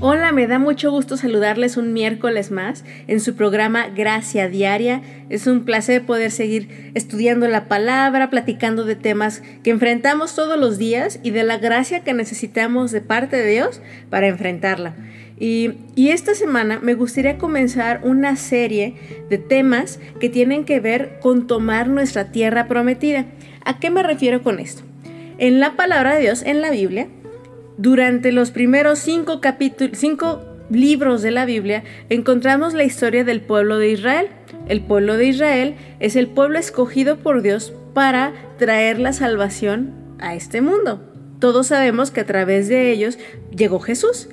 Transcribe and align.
Hola, 0.00 0.30
me 0.30 0.46
da 0.46 0.60
mucho 0.60 0.92
gusto 0.92 1.16
saludarles 1.16 1.76
un 1.76 1.92
miércoles 1.92 2.52
más 2.52 2.84
en 3.08 3.18
su 3.18 3.34
programa 3.34 3.88
Gracia 3.88 4.48
Diaria. 4.48 5.02
Es 5.28 5.48
un 5.48 5.64
placer 5.64 6.06
poder 6.06 6.30
seguir 6.30 6.92
estudiando 6.94 7.48
la 7.48 7.66
palabra, 7.66 8.30
platicando 8.30 8.84
de 8.84 8.94
temas 8.94 9.42
que 9.64 9.70
enfrentamos 9.70 10.36
todos 10.36 10.56
los 10.56 10.78
días 10.78 11.18
y 11.24 11.32
de 11.32 11.42
la 11.42 11.58
gracia 11.58 12.04
que 12.04 12.14
necesitamos 12.14 12.92
de 12.92 13.00
parte 13.00 13.38
de 13.38 13.50
Dios 13.50 13.82
para 14.08 14.28
enfrentarla. 14.28 14.94
Y, 15.36 15.74
esta 15.96 16.36
semana 16.36 16.78
me 16.80 16.94
gustaría 16.94 17.36
comenzar 17.36 18.00
una 18.04 18.36
serie 18.36 18.94
de 19.28 19.38
temas 19.38 19.98
que 20.20 20.28
tienen 20.28 20.64
que 20.64 20.78
ver 20.78 21.18
con 21.20 21.48
tomar 21.48 21.88
nuestra 21.88 22.30
tierra 22.30 22.68
prometida. 22.68 23.26
¿A 23.64 23.80
qué 23.80 23.90
me 23.90 24.04
refiero 24.04 24.44
con 24.44 24.60
esto? 24.60 24.82
En 25.38 25.58
la 25.58 25.74
palabra 25.74 26.14
de 26.14 26.20
Dios, 26.20 26.42
en 26.42 26.60
la 26.60 26.70
Biblia, 26.70 27.08
durante 27.78 28.32
los 28.32 28.50
primeros 28.50 28.98
cinco 28.98 29.40
cinco 29.94 30.44
libros 30.68 31.22
de 31.22 31.30
la 31.30 31.46
Biblia, 31.46 31.84
encontramos 32.10 32.74
la 32.74 32.84
historia 32.84 33.24
del 33.24 33.40
pueblo 33.40 33.78
de 33.78 33.90
Israel. 33.90 34.28
El 34.68 34.82
pueblo 34.82 35.16
de 35.16 35.26
Israel 35.26 35.76
es 35.98 36.16
el 36.16 36.26
pueblo 36.26 36.58
escogido 36.58 37.16
por 37.16 37.40
Dios 37.40 37.72
para 37.94 38.34
traer 38.58 38.98
la 38.98 39.12
salvación 39.14 39.94
a 40.18 40.34
este 40.34 40.60
mundo. 40.60 41.02
Todos 41.38 41.68
sabemos 41.68 42.10
que 42.10 42.20
a 42.20 42.26
través 42.26 42.68
de 42.68 42.90
ellos 42.90 43.18
llegó 43.56 43.78
Jesús. 43.78 44.28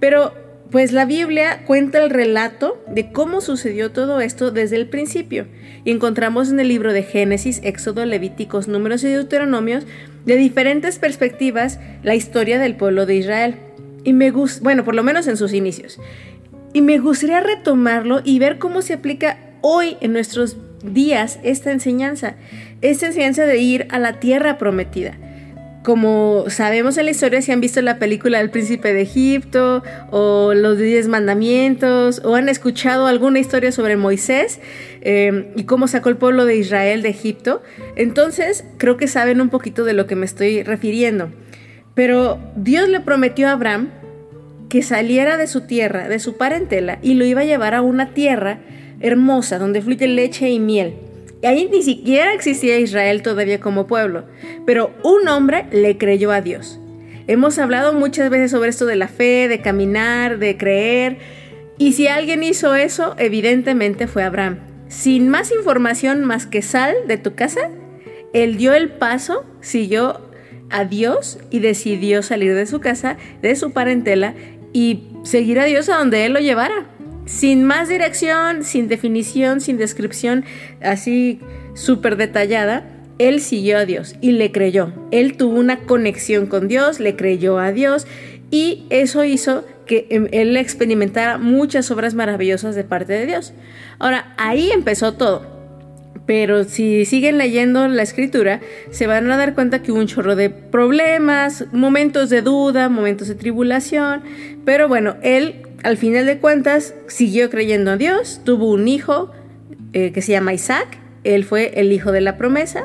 Pero 0.00 0.32
pues 0.70 0.92
la 0.92 1.04
Biblia 1.04 1.62
cuenta 1.66 2.02
el 2.02 2.10
relato 2.10 2.82
de 2.88 3.12
cómo 3.12 3.40
sucedió 3.40 3.92
todo 3.92 4.20
esto 4.20 4.50
desde 4.50 4.76
el 4.76 4.88
principio. 4.88 5.46
Y 5.84 5.90
encontramos 5.92 6.50
en 6.50 6.58
el 6.58 6.68
libro 6.68 6.92
de 6.92 7.02
Génesis, 7.02 7.60
Éxodo, 7.62 8.04
Levíticos, 8.04 8.66
Números 8.66 9.04
y 9.04 9.08
Deuteronomios, 9.08 9.86
de 10.26 10.36
diferentes 10.36 10.98
perspectivas, 10.98 11.80
la 12.02 12.14
historia 12.14 12.58
del 12.58 12.76
pueblo 12.76 13.06
de 13.06 13.16
Israel. 13.16 13.56
Y 14.04 14.12
me 14.12 14.30
gusta, 14.30 14.62
bueno, 14.62 14.84
por 14.84 14.94
lo 14.94 15.02
menos 15.02 15.26
en 15.26 15.36
sus 15.36 15.52
inicios. 15.52 15.98
Y 16.74 16.82
me 16.82 16.98
gustaría 16.98 17.40
retomarlo 17.40 18.20
y 18.22 18.38
ver 18.38 18.58
cómo 18.58 18.82
se 18.82 18.92
aplica 18.92 19.38
hoy 19.62 19.96
en 20.00 20.12
nuestros 20.12 20.58
días 20.84 21.38
esta 21.42 21.72
enseñanza. 21.72 22.34
Esta 22.82 23.06
enseñanza 23.06 23.46
de 23.46 23.56
ir 23.58 23.86
a 23.90 23.98
la 23.98 24.20
tierra 24.20 24.58
prometida 24.58 25.16
como 25.86 26.46
sabemos 26.48 26.98
en 26.98 27.04
la 27.04 27.12
historia, 27.12 27.40
si 27.42 27.52
han 27.52 27.60
visto 27.60 27.80
la 27.80 28.00
película 28.00 28.38
del 28.38 28.50
príncipe 28.50 28.92
de 28.92 29.02
Egipto 29.02 29.84
o 30.10 30.52
los 30.52 30.78
diez 30.78 31.06
mandamientos 31.06 32.20
o 32.24 32.34
han 32.34 32.48
escuchado 32.48 33.06
alguna 33.06 33.38
historia 33.38 33.70
sobre 33.70 33.96
Moisés 33.96 34.58
eh, 35.02 35.52
y 35.54 35.62
cómo 35.62 35.86
sacó 35.86 36.08
el 36.08 36.16
pueblo 36.16 36.44
de 36.44 36.56
Israel 36.56 37.02
de 37.02 37.10
Egipto, 37.10 37.62
entonces 37.94 38.64
creo 38.78 38.96
que 38.96 39.06
saben 39.06 39.40
un 39.40 39.48
poquito 39.48 39.84
de 39.84 39.92
lo 39.92 40.08
que 40.08 40.16
me 40.16 40.26
estoy 40.26 40.64
refiriendo. 40.64 41.30
Pero 41.94 42.40
Dios 42.56 42.88
le 42.88 42.98
prometió 42.98 43.46
a 43.46 43.52
Abraham 43.52 43.90
que 44.68 44.82
saliera 44.82 45.36
de 45.36 45.46
su 45.46 45.68
tierra, 45.68 46.08
de 46.08 46.18
su 46.18 46.36
parentela, 46.36 46.98
y 47.00 47.14
lo 47.14 47.24
iba 47.24 47.42
a 47.42 47.44
llevar 47.44 47.76
a 47.76 47.82
una 47.82 48.12
tierra 48.12 48.58
hermosa 48.98 49.60
donde 49.60 49.82
fluye 49.82 50.08
leche 50.08 50.50
y 50.50 50.58
miel 50.58 50.96
ahí 51.42 51.68
ni 51.70 51.82
siquiera 51.82 52.32
existía 52.32 52.78
Israel 52.78 53.22
todavía 53.22 53.60
como 53.60 53.86
pueblo, 53.86 54.24
pero 54.64 54.94
un 55.02 55.28
hombre 55.28 55.66
le 55.70 55.98
creyó 55.98 56.30
a 56.30 56.40
Dios. 56.40 56.80
Hemos 57.26 57.58
hablado 57.58 57.92
muchas 57.92 58.30
veces 58.30 58.52
sobre 58.52 58.70
esto 58.70 58.86
de 58.86 58.96
la 58.96 59.08
fe, 59.08 59.48
de 59.48 59.60
caminar, 59.60 60.38
de 60.38 60.56
creer, 60.56 61.18
y 61.78 61.92
si 61.92 62.08
alguien 62.08 62.42
hizo 62.42 62.74
eso, 62.74 63.14
evidentemente 63.18 64.06
fue 64.06 64.22
Abraham. 64.22 64.60
Sin 64.88 65.28
más 65.28 65.52
información 65.52 66.24
más 66.24 66.46
que 66.46 66.62
sal 66.62 66.94
de 67.06 67.18
tu 67.18 67.34
casa, 67.34 67.70
él 68.32 68.56
dio 68.56 68.74
el 68.74 68.88
paso, 68.88 69.44
siguió 69.60 70.20
a 70.70 70.84
Dios 70.84 71.38
y 71.50 71.58
decidió 71.58 72.22
salir 72.22 72.54
de 72.54 72.66
su 72.66 72.80
casa, 72.80 73.18
de 73.42 73.56
su 73.56 73.72
parentela, 73.72 74.34
y 74.72 75.04
seguir 75.22 75.58
a 75.58 75.64
Dios 75.64 75.88
a 75.88 75.96
donde 75.96 76.26
él 76.26 76.32
lo 76.32 76.40
llevara 76.40 76.86
sin 77.26 77.64
más 77.64 77.88
dirección, 77.88 78.64
sin 78.64 78.88
definición, 78.88 79.60
sin 79.60 79.76
descripción 79.76 80.44
así 80.80 81.40
súper 81.74 82.16
detallada, 82.16 82.88
él 83.18 83.40
siguió 83.40 83.78
a 83.78 83.84
Dios 83.84 84.14
y 84.20 84.32
le 84.32 84.52
creyó. 84.52 84.92
Él 85.10 85.36
tuvo 85.36 85.58
una 85.58 85.80
conexión 85.80 86.46
con 86.46 86.68
Dios, 86.68 87.00
le 87.00 87.16
creyó 87.16 87.58
a 87.58 87.72
Dios 87.72 88.06
y 88.50 88.86
eso 88.90 89.24
hizo 89.24 89.64
que 89.86 90.06
em, 90.10 90.28
él 90.32 90.56
experimentara 90.56 91.38
muchas 91.38 91.90
obras 91.90 92.14
maravillosas 92.14 92.74
de 92.74 92.84
parte 92.84 93.12
de 93.12 93.26
Dios. 93.26 93.52
Ahora, 93.98 94.34
ahí 94.36 94.70
empezó 94.70 95.14
todo. 95.14 95.55
Pero 96.26 96.64
si 96.64 97.04
siguen 97.04 97.38
leyendo 97.38 97.86
la 97.86 98.02
escritura, 98.02 98.60
se 98.90 99.06
van 99.06 99.30
a 99.30 99.36
dar 99.36 99.54
cuenta 99.54 99.82
que 99.82 99.92
hubo 99.92 100.00
un 100.00 100.06
chorro 100.08 100.34
de 100.34 100.50
problemas, 100.50 101.64
momentos 101.72 102.30
de 102.30 102.42
duda, 102.42 102.88
momentos 102.88 103.28
de 103.28 103.36
tribulación. 103.36 104.22
Pero 104.64 104.88
bueno, 104.88 105.16
él 105.22 105.62
al 105.84 105.96
final 105.96 106.26
de 106.26 106.38
cuentas 106.38 106.94
siguió 107.06 107.48
creyendo 107.48 107.92
a 107.92 107.96
Dios, 107.96 108.40
tuvo 108.44 108.72
un 108.72 108.88
hijo 108.88 109.30
eh, 109.92 110.10
que 110.12 110.20
se 110.20 110.32
llama 110.32 110.52
Isaac, 110.52 110.98
él 111.22 111.44
fue 111.44 111.78
el 111.78 111.92
hijo 111.92 112.10
de 112.10 112.20
la 112.20 112.36
promesa. 112.36 112.84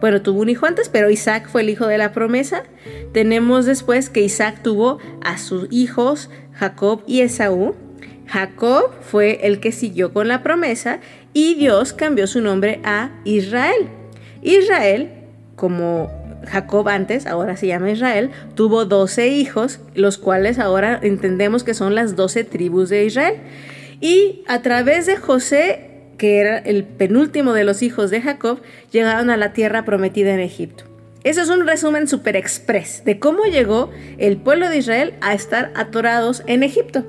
Bueno, 0.00 0.22
tuvo 0.22 0.40
un 0.40 0.48
hijo 0.48 0.66
antes, 0.66 0.88
pero 0.88 1.10
Isaac 1.10 1.48
fue 1.48 1.62
el 1.62 1.70
hijo 1.70 1.86
de 1.86 1.98
la 1.98 2.12
promesa. 2.12 2.64
Tenemos 3.12 3.66
después 3.66 4.10
que 4.10 4.20
Isaac 4.20 4.60
tuvo 4.62 4.98
a 5.22 5.38
sus 5.38 5.68
hijos 5.70 6.28
Jacob 6.52 7.04
y 7.06 7.20
Esaú. 7.20 7.76
Jacob 8.26 8.90
fue 9.02 9.46
el 9.46 9.60
que 9.60 9.70
siguió 9.70 10.12
con 10.12 10.26
la 10.26 10.42
promesa 10.42 10.98
y 11.32 11.54
Dios 11.54 11.92
cambió 11.92 12.26
su 12.26 12.40
nombre 12.40 12.80
a 12.84 13.10
Israel. 13.24 13.88
Israel, 14.42 15.10
como 15.56 16.10
Jacob 16.46 16.88
antes, 16.88 17.26
ahora 17.26 17.56
se 17.56 17.66
llama 17.66 17.90
Israel, 17.90 18.30
tuvo 18.54 18.84
12 18.84 19.28
hijos, 19.28 19.80
los 19.94 20.18
cuales 20.18 20.58
ahora 20.58 20.98
entendemos 21.02 21.64
que 21.64 21.74
son 21.74 21.94
las 21.94 22.16
12 22.16 22.44
tribus 22.44 22.88
de 22.88 23.04
Israel. 23.04 23.36
Y 24.00 24.42
a 24.48 24.62
través 24.62 25.06
de 25.06 25.16
José, 25.16 25.90
que 26.18 26.40
era 26.40 26.58
el 26.58 26.84
penúltimo 26.84 27.52
de 27.52 27.64
los 27.64 27.82
hijos 27.82 28.10
de 28.10 28.20
Jacob, 28.20 28.60
llegaron 28.90 29.30
a 29.30 29.36
la 29.36 29.52
tierra 29.52 29.84
prometida 29.84 30.34
en 30.34 30.40
Egipto. 30.40 30.84
Eso 31.24 31.40
es 31.40 31.48
un 31.50 31.66
resumen 31.66 32.08
super 32.08 32.34
express 32.34 33.04
de 33.04 33.20
cómo 33.20 33.44
llegó 33.44 33.90
el 34.18 34.38
pueblo 34.38 34.68
de 34.68 34.78
Israel 34.78 35.14
a 35.20 35.34
estar 35.34 35.70
atorados 35.76 36.42
en 36.46 36.64
Egipto. 36.64 37.04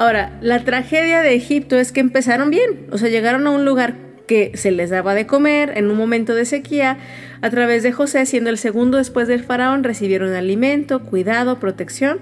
Ahora, 0.00 0.32
la 0.40 0.64
tragedia 0.64 1.20
de 1.20 1.34
Egipto 1.34 1.78
es 1.78 1.92
que 1.92 2.00
empezaron 2.00 2.48
bien, 2.48 2.86
o 2.90 2.96
sea, 2.96 3.10
llegaron 3.10 3.46
a 3.46 3.50
un 3.50 3.66
lugar 3.66 3.96
que 4.26 4.50
se 4.54 4.70
les 4.70 4.88
daba 4.88 5.12
de 5.14 5.26
comer 5.26 5.74
en 5.76 5.90
un 5.90 5.98
momento 5.98 6.34
de 6.34 6.46
sequía. 6.46 6.96
A 7.42 7.50
través 7.50 7.82
de 7.82 7.92
José, 7.92 8.24
siendo 8.24 8.48
el 8.48 8.56
segundo 8.56 8.96
después 8.96 9.28
del 9.28 9.44
faraón, 9.44 9.84
recibieron 9.84 10.32
alimento, 10.32 11.00
cuidado, 11.00 11.60
protección. 11.60 12.18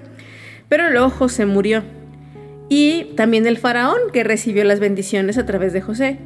Pero 0.69 0.91
luego 0.91 1.09
José 1.09 1.47
murió. 1.47 1.85
Y 2.69 3.13
también 3.15 3.47
el 3.47 3.59
faraón, 3.59 4.11
que 4.13 4.25
recibió 4.25 4.65
las 4.65 4.81
bendiciones 4.81 5.39
a 5.39 5.47
través 5.47 5.73
de 5.73 5.81
José. 5.81 6.19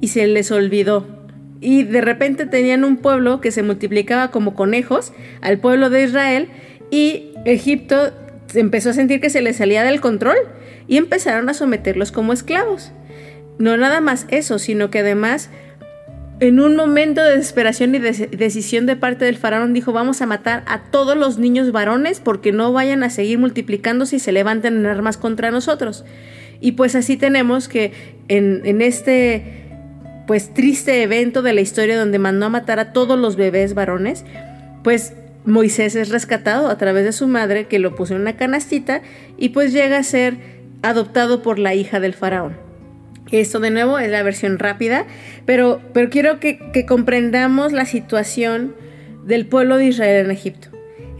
Y 0.00 0.08
se 0.08 0.28
les 0.28 0.52
olvidó. 0.52 1.26
Y 1.60 1.82
de 1.82 2.02
repente 2.02 2.46
tenían 2.46 2.84
un 2.84 2.98
pueblo 2.98 3.40
que 3.40 3.50
se 3.50 3.64
multiplicaba 3.64 4.30
como 4.30 4.54
conejos 4.54 5.12
al 5.40 5.58
pueblo 5.58 5.90
de 5.90 6.04
Israel. 6.04 6.46
Y 6.92 7.32
Egipto 7.46 8.12
empezó 8.54 8.90
a 8.90 8.92
sentir 8.92 9.20
que 9.20 9.28
se 9.28 9.42
les 9.42 9.56
salía 9.56 9.82
del 9.82 10.00
control. 10.00 10.36
Y 10.86 10.96
empezaron 10.96 11.48
a 11.48 11.54
someterlos 11.54 12.12
como 12.12 12.32
esclavos. 12.32 12.92
No 13.58 13.76
nada 13.76 14.00
más 14.00 14.26
eso, 14.30 14.58
sino 14.58 14.90
que 14.90 15.00
además 15.00 15.50
en 16.40 16.58
un 16.58 16.74
momento 16.74 17.22
de 17.22 17.36
desesperación 17.36 17.94
y 17.94 17.98
de 17.98 18.12
decisión 18.28 18.86
de 18.86 18.96
parte 18.96 19.26
del 19.26 19.36
faraón 19.36 19.74
dijo 19.74 19.92
vamos 19.92 20.22
a 20.22 20.26
matar 20.26 20.64
a 20.66 20.84
todos 20.90 21.16
los 21.16 21.38
niños 21.38 21.70
varones 21.70 22.18
porque 22.20 22.50
no 22.50 22.72
vayan 22.72 23.02
a 23.02 23.10
seguir 23.10 23.38
multiplicándose 23.38 24.16
y 24.16 24.20
se 24.20 24.32
levanten 24.32 24.78
en 24.78 24.86
armas 24.86 25.18
contra 25.18 25.50
nosotros. 25.50 26.04
Y 26.60 26.72
pues 26.72 26.94
así 26.94 27.18
tenemos 27.18 27.68
que 27.68 27.92
en, 28.28 28.62
en 28.64 28.80
este 28.80 29.66
pues 30.26 30.54
triste 30.54 31.02
evento 31.02 31.42
de 31.42 31.52
la 31.52 31.60
historia 31.60 31.98
donde 31.98 32.18
mandó 32.18 32.46
a 32.46 32.50
matar 32.50 32.78
a 32.78 32.92
todos 32.92 33.18
los 33.18 33.36
bebés 33.36 33.74
varones, 33.74 34.24
pues 34.82 35.12
Moisés 35.44 35.96
es 35.96 36.10
rescatado 36.10 36.68
a 36.68 36.78
través 36.78 37.04
de 37.04 37.12
su 37.12 37.26
madre 37.26 37.66
que 37.66 37.78
lo 37.78 37.94
puso 37.94 38.14
en 38.14 38.20
una 38.22 38.36
canastita 38.36 39.02
y 39.36 39.50
pues 39.50 39.72
llega 39.72 39.98
a 39.98 40.02
ser 40.02 40.59
adoptado 40.82 41.42
por 41.42 41.58
la 41.58 41.74
hija 41.74 42.00
del 42.00 42.14
faraón. 42.14 42.56
Esto 43.30 43.60
de 43.60 43.70
nuevo 43.70 43.98
es 43.98 44.10
la 44.10 44.22
versión 44.22 44.58
rápida, 44.58 45.06
pero, 45.46 45.80
pero 45.92 46.10
quiero 46.10 46.40
que, 46.40 46.58
comprendamos 46.86 47.72
la 47.72 47.84
situación 47.84 48.74
del 49.24 49.46
pueblo 49.46 49.76
de 49.76 49.86
Israel 49.86 50.24
en 50.24 50.30
Egipto. 50.32 50.68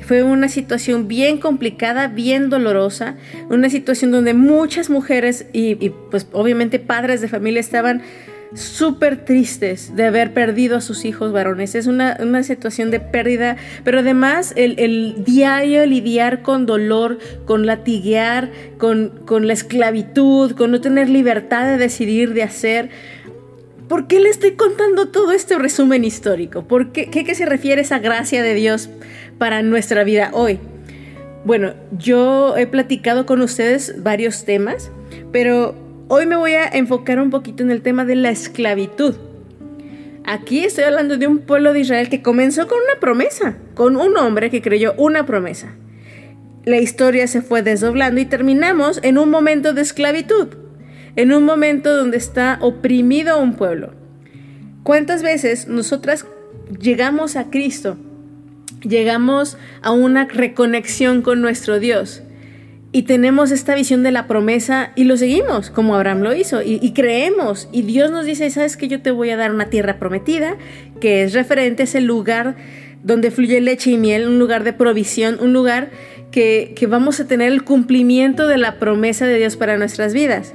Fue 0.00 0.22
una 0.22 0.48
situación 0.48 1.06
bien 1.06 1.38
complicada, 1.38 2.08
bien 2.08 2.48
dolorosa, 2.48 3.16
una 3.48 3.70
situación 3.70 4.10
donde 4.10 4.34
muchas 4.34 4.90
mujeres 4.90 5.46
y, 5.52 5.76
y, 5.84 5.90
pues 6.10 6.26
obviamente 6.32 6.78
padres 6.80 7.20
de 7.20 7.28
familia 7.28 7.60
estaban 7.60 8.02
súper 8.54 9.24
tristes 9.24 9.94
de 9.94 10.04
haber 10.04 10.32
perdido 10.32 10.76
a 10.76 10.80
sus 10.80 11.04
hijos 11.04 11.32
varones. 11.32 11.74
Es 11.74 11.86
una, 11.86 12.16
situación 12.42 12.90
de 12.90 13.00
pérdida, 13.00 13.56
pero 13.84 14.00
además 14.00 14.52
el, 14.56 15.24
diario 15.24 15.84
lidiar 15.86 16.42
con 16.42 16.66
dolor, 16.66 17.18
con 17.44 17.66
latiguear, 17.66 18.50
con, 18.78 19.20
con 19.24 19.46
la 19.46 19.52
esclavitud, 19.52 20.52
con 20.52 20.70
no 20.70 20.80
tener 20.80 21.08
libertad 21.08 21.66
de 21.66 21.78
decidir, 21.78 22.34
de 22.34 22.42
hacer. 22.42 22.90
¿Por 23.88 24.06
qué 24.06 24.20
le 24.20 24.28
estoy 24.28 24.52
contando 24.52 25.08
todo 25.08 25.32
este 25.32 25.58
resumen 25.58 26.04
histórico? 26.04 26.62
¿Por 26.62 26.92
qué, 26.92 27.10
qué 27.10 27.34
se 27.34 27.46
refiere 27.46 27.82
esa 27.82 27.98
gracia 27.98 28.42
de 28.42 28.54
Dios 28.54 28.88
para 29.38 29.62
nuestra 29.62 30.04
vida 30.04 30.30
hoy? 30.32 30.58
Bueno, 31.44 31.74
yo 31.98 32.56
he 32.56 32.66
platicado 32.66 33.26
con 33.26 33.40
ustedes 33.40 34.02
varios 34.02 34.44
temas, 34.44 34.90
pero 35.32 35.74
Hoy 36.12 36.26
me 36.26 36.34
voy 36.34 36.54
a 36.54 36.66
enfocar 36.66 37.20
un 37.20 37.30
poquito 37.30 37.62
en 37.62 37.70
el 37.70 37.82
tema 37.82 38.04
de 38.04 38.16
la 38.16 38.30
esclavitud. 38.30 39.14
Aquí 40.24 40.64
estoy 40.64 40.82
hablando 40.82 41.16
de 41.18 41.28
un 41.28 41.38
pueblo 41.38 41.72
de 41.72 41.78
Israel 41.82 42.08
que 42.08 42.20
comenzó 42.20 42.66
con 42.66 42.78
una 42.78 42.98
promesa, 42.98 43.58
con 43.74 43.96
un 43.96 44.16
hombre 44.16 44.50
que 44.50 44.60
creyó 44.60 44.92
una 44.96 45.24
promesa. 45.24 45.76
La 46.64 46.78
historia 46.78 47.28
se 47.28 47.42
fue 47.42 47.62
desdoblando 47.62 48.20
y 48.20 48.24
terminamos 48.24 48.98
en 49.04 49.18
un 49.18 49.30
momento 49.30 49.72
de 49.72 49.82
esclavitud, 49.82 50.48
en 51.14 51.32
un 51.32 51.44
momento 51.44 51.96
donde 51.96 52.16
está 52.16 52.58
oprimido 52.60 53.40
un 53.40 53.54
pueblo. 53.54 53.92
¿Cuántas 54.82 55.22
veces 55.22 55.68
nosotras 55.68 56.26
llegamos 56.80 57.36
a 57.36 57.50
Cristo? 57.50 57.96
Llegamos 58.82 59.58
a 59.80 59.92
una 59.92 60.24
reconexión 60.24 61.22
con 61.22 61.40
nuestro 61.40 61.78
Dios 61.78 62.24
y 62.92 63.02
tenemos 63.02 63.52
esta 63.52 63.76
visión 63.76 64.02
de 64.02 64.10
la 64.10 64.26
promesa 64.26 64.90
y 64.96 65.04
lo 65.04 65.16
seguimos, 65.16 65.70
como 65.70 65.94
Abraham 65.94 66.22
lo 66.22 66.34
hizo, 66.34 66.60
y, 66.62 66.92
creemos. 66.92 67.68
Y 67.70 67.82
Dios 67.82 68.10
nos 68.10 68.26
dice, 68.26 68.50
sabes 68.50 68.76
que 68.76 68.88
yo 68.88 69.00
te 69.00 69.12
voy 69.12 69.30
a 69.30 69.36
dar 69.36 69.52
una 69.52 69.70
tierra 69.70 70.00
prometida, 70.00 70.56
que 71.00 71.22
es 71.22 71.32
referente 71.32 71.82
a 71.82 71.84
ese 71.84 72.00
lugar 72.00 72.56
donde 73.04 73.30
fluye 73.30 73.60
leche 73.60 73.92
y 73.92 73.96
miel, 73.96 74.26
un 74.26 74.40
lugar 74.40 74.64
de 74.64 74.72
provisión, 74.72 75.38
un 75.40 75.52
lugar 75.52 75.90
que, 76.32 76.72
que 76.76 76.86
vamos 76.88 77.20
a 77.20 77.28
tener 77.28 77.52
el 77.52 77.62
cumplimiento 77.62 78.48
de 78.48 78.58
la 78.58 78.80
promesa 78.80 79.24
de 79.26 79.38
Dios 79.38 79.56
para 79.56 79.78
nuestras 79.78 80.12
vidas. 80.12 80.52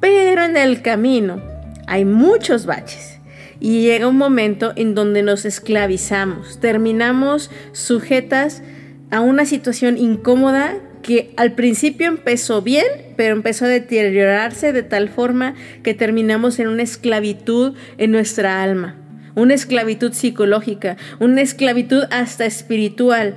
Pero 0.00 0.44
en 0.44 0.56
el 0.56 0.80
camino 0.80 1.42
hay 1.88 2.04
muchos 2.04 2.66
baches. 2.66 3.18
Y 3.58 3.82
llega 3.82 4.06
un 4.06 4.16
momento 4.16 4.72
en 4.76 4.94
donde 4.94 5.24
nos 5.24 5.44
esclavizamos, 5.44 6.60
terminamos 6.60 7.50
sujetas 7.72 8.62
a 9.10 9.18
una 9.20 9.44
situación 9.44 9.98
incómoda 9.98 10.76
que 11.02 11.32
al 11.36 11.52
principio 11.52 12.06
empezó 12.08 12.62
bien, 12.62 12.86
pero 13.16 13.34
empezó 13.34 13.64
a 13.64 13.68
deteriorarse 13.68 14.72
de 14.72 14.82
tal 14.82 15.08
forma 15.08 15.54
que 15.82 15.94
terminamos 15.94 16.58
en 16.58 16.68
una 16.68 16.82
esclavitud 16.82 17.74
en 17.98 18.10
nuestra 18.10 18.62
alma, 18.62 18.96
una 19.34 19.54
esclavitud 19.54 20.12
psicológica, 20.12 20.96
una 21.18 21.40
esclavitud 21.40 22.04
hasta 22.10 22.44
espiritual, 22.46 23.36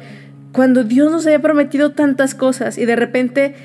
cuando 0.51 0.83
Dios 0.83 1.11
nos 1.11 1.25
había 1.25 1.39
prometido 1.39 1.91
tantas 1.91 2.35
cosas 2.35 2.77
y 2.77 2.85
de 2.85 2.95
repente 2.95 3.55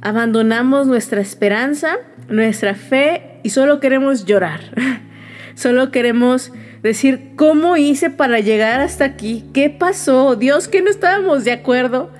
abandonamos 0.00 0.86
nuestra 0.86 1.20
esperanza, 1.20 1.96
nuestra 2.28 2.74
fe 2.74 3.40
y 3.42 3.50
solo 3.50 3.80
queremos 3.80 4.24
llorar. 4.24 4.60
Solo 5.56 5.90
queremos 5.90 6.52
decir, 6.82 7.32
¿cómo 7.36 7.76
hice 7.76 8.08
para 8.08 8.40
llegar 8.40 8.80
hasta 8.80 9.04
aquí? 9.04 9.44
¿Qué 9.52 9.68
pasó? 9.68 10.36
Dios, 10.36 10.68
que 10.68 10.80
no 10.80 10.88
estábamos 10.88 11.44
de 11.44 11.52
acuerdo. 11.52 12.10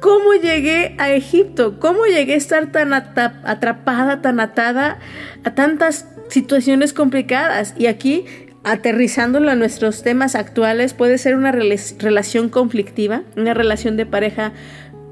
¿Cómo 0.00 0.34
llegué 0.34 0.94
a 0.98 1.10
Egipto? 1.12 1.78
¿Cómo 1.80 2.04
llegué 2.06 2.34
a 2.34 2.36
estar 2.36 2.70
tan 2.72 2.92
atrapada, 2.92 4.20
tan 4.20 4.40
atada 4.40 4.98
a 5.44 5.54
tantas 5.54 6.08
situaciones 6.28 6.92
complicadas? 6.92 7.74
Y 7.78 7.86
aquí, 7.86 8.24
aterrizándolo 8.62 9.50
a 9.50 9.54
nuestros 9.54 10.02
temas 10.02 10.34
actuales, 10.34 10.92
puede 10.92 11.18
ser 11.18 11.34
una 11.34 11.52
relación 11.52 12.48
conflictiva, 12.48 13.22
una 13.36 13.54
relación 13.54 13.96
de 13.96 14.06
pareja 14.06 14.52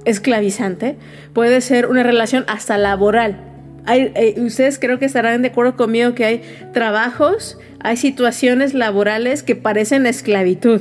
esclavizante, 0.05 0.97
puede 1.33 1.61
ser 1.61 1.87
una 1.87 2.03
relación 2.03 2.45
hasta 2.47 2.77
laboral. 2.77 3.41
Eh, 3.87 4.35
ustedes 4.39 4.79
creo 4.79 4.99
que 4.99 5.05
estarán 5.05 5.43
de 5.43 5.49
acuerdo 5.49 5.77
conmigo 5.77 6.15
que 6.15 6.25
hay 6.25 6.43
trabajos, 6.73 7.59
hay 7.81 7.97
situaciones 7.97 8.75
laborales 8.75 9.43
que 9.43 9.57
parecen 9.57 10.07
esclavitud. 10.07 10.81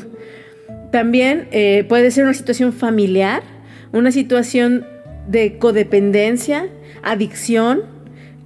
También 0.92 1.48
eh, 1.52 1.86
puede 1.90 2.12
ser 2.12 2.26
una 2.26 2.34
situación 2.34 2.72
familiar, 2.72 3.44
una 3.94 4.12
situación 4.12 4.86
de 5.28 5.58
codependencia, 5.58 6.68
adicción. 7.02 7.84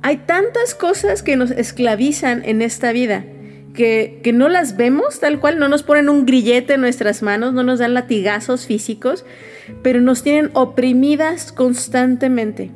Hay 0.03 0.17
tantas 0.17 0.75
cosas 0.75 1.23
que 1.23 1.35
nos 1.35 1.49
esclavizan 1.49 2.43
en 2.45 2.61
esta 2.61 2.91
vida. 2.91 3.25
Que, 3.73 4.19
que, 4.23 4.33
no 4.33 4.49
las 4.49 4.75
vemos 4.75 5.19
tal 5.19 5.39
cual, 5.39 5.59
no 5.59 5.69
nos 5.69 5.83
ponen 5.83 6.09
un 6.09 6.25
grillete 6.25 6.73
en 6.73 6.81
nuestras 6.81 7.21
manos, 7.21 7.53
no 7.53 7.63
nos 7.63 7.77
dan 7.77 7.93
latigazos 7.93 8.65
físicos, 8.65 9.23
pero 9.83 10.01
nos 10.01 10.23
tienen 10.23 10.49
oprimidas 10.53 11.51
constantemente. 11.51 12.71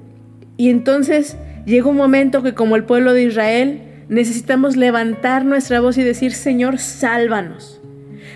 Y 0.57 0.69
entonces 0.69 1.37
llega 1.65 1.89
un 1.89 1.97
momento 1.97 2.43
que 2.43 2.53
como 2.53 2.75
el 2.75 2.83
pueblo 2.83 3.13
de 3.13 3.23
Israel 3.23 3.81
necesitamos 4.09 4.77
levantar 4.77 5.43
nuestra 5.43 5.79
voz 5.79 5.97
y 5.97 6.03
decir, 6.03 6.33
Señor, 6.33 6.77
sálvanos 6.77 7.80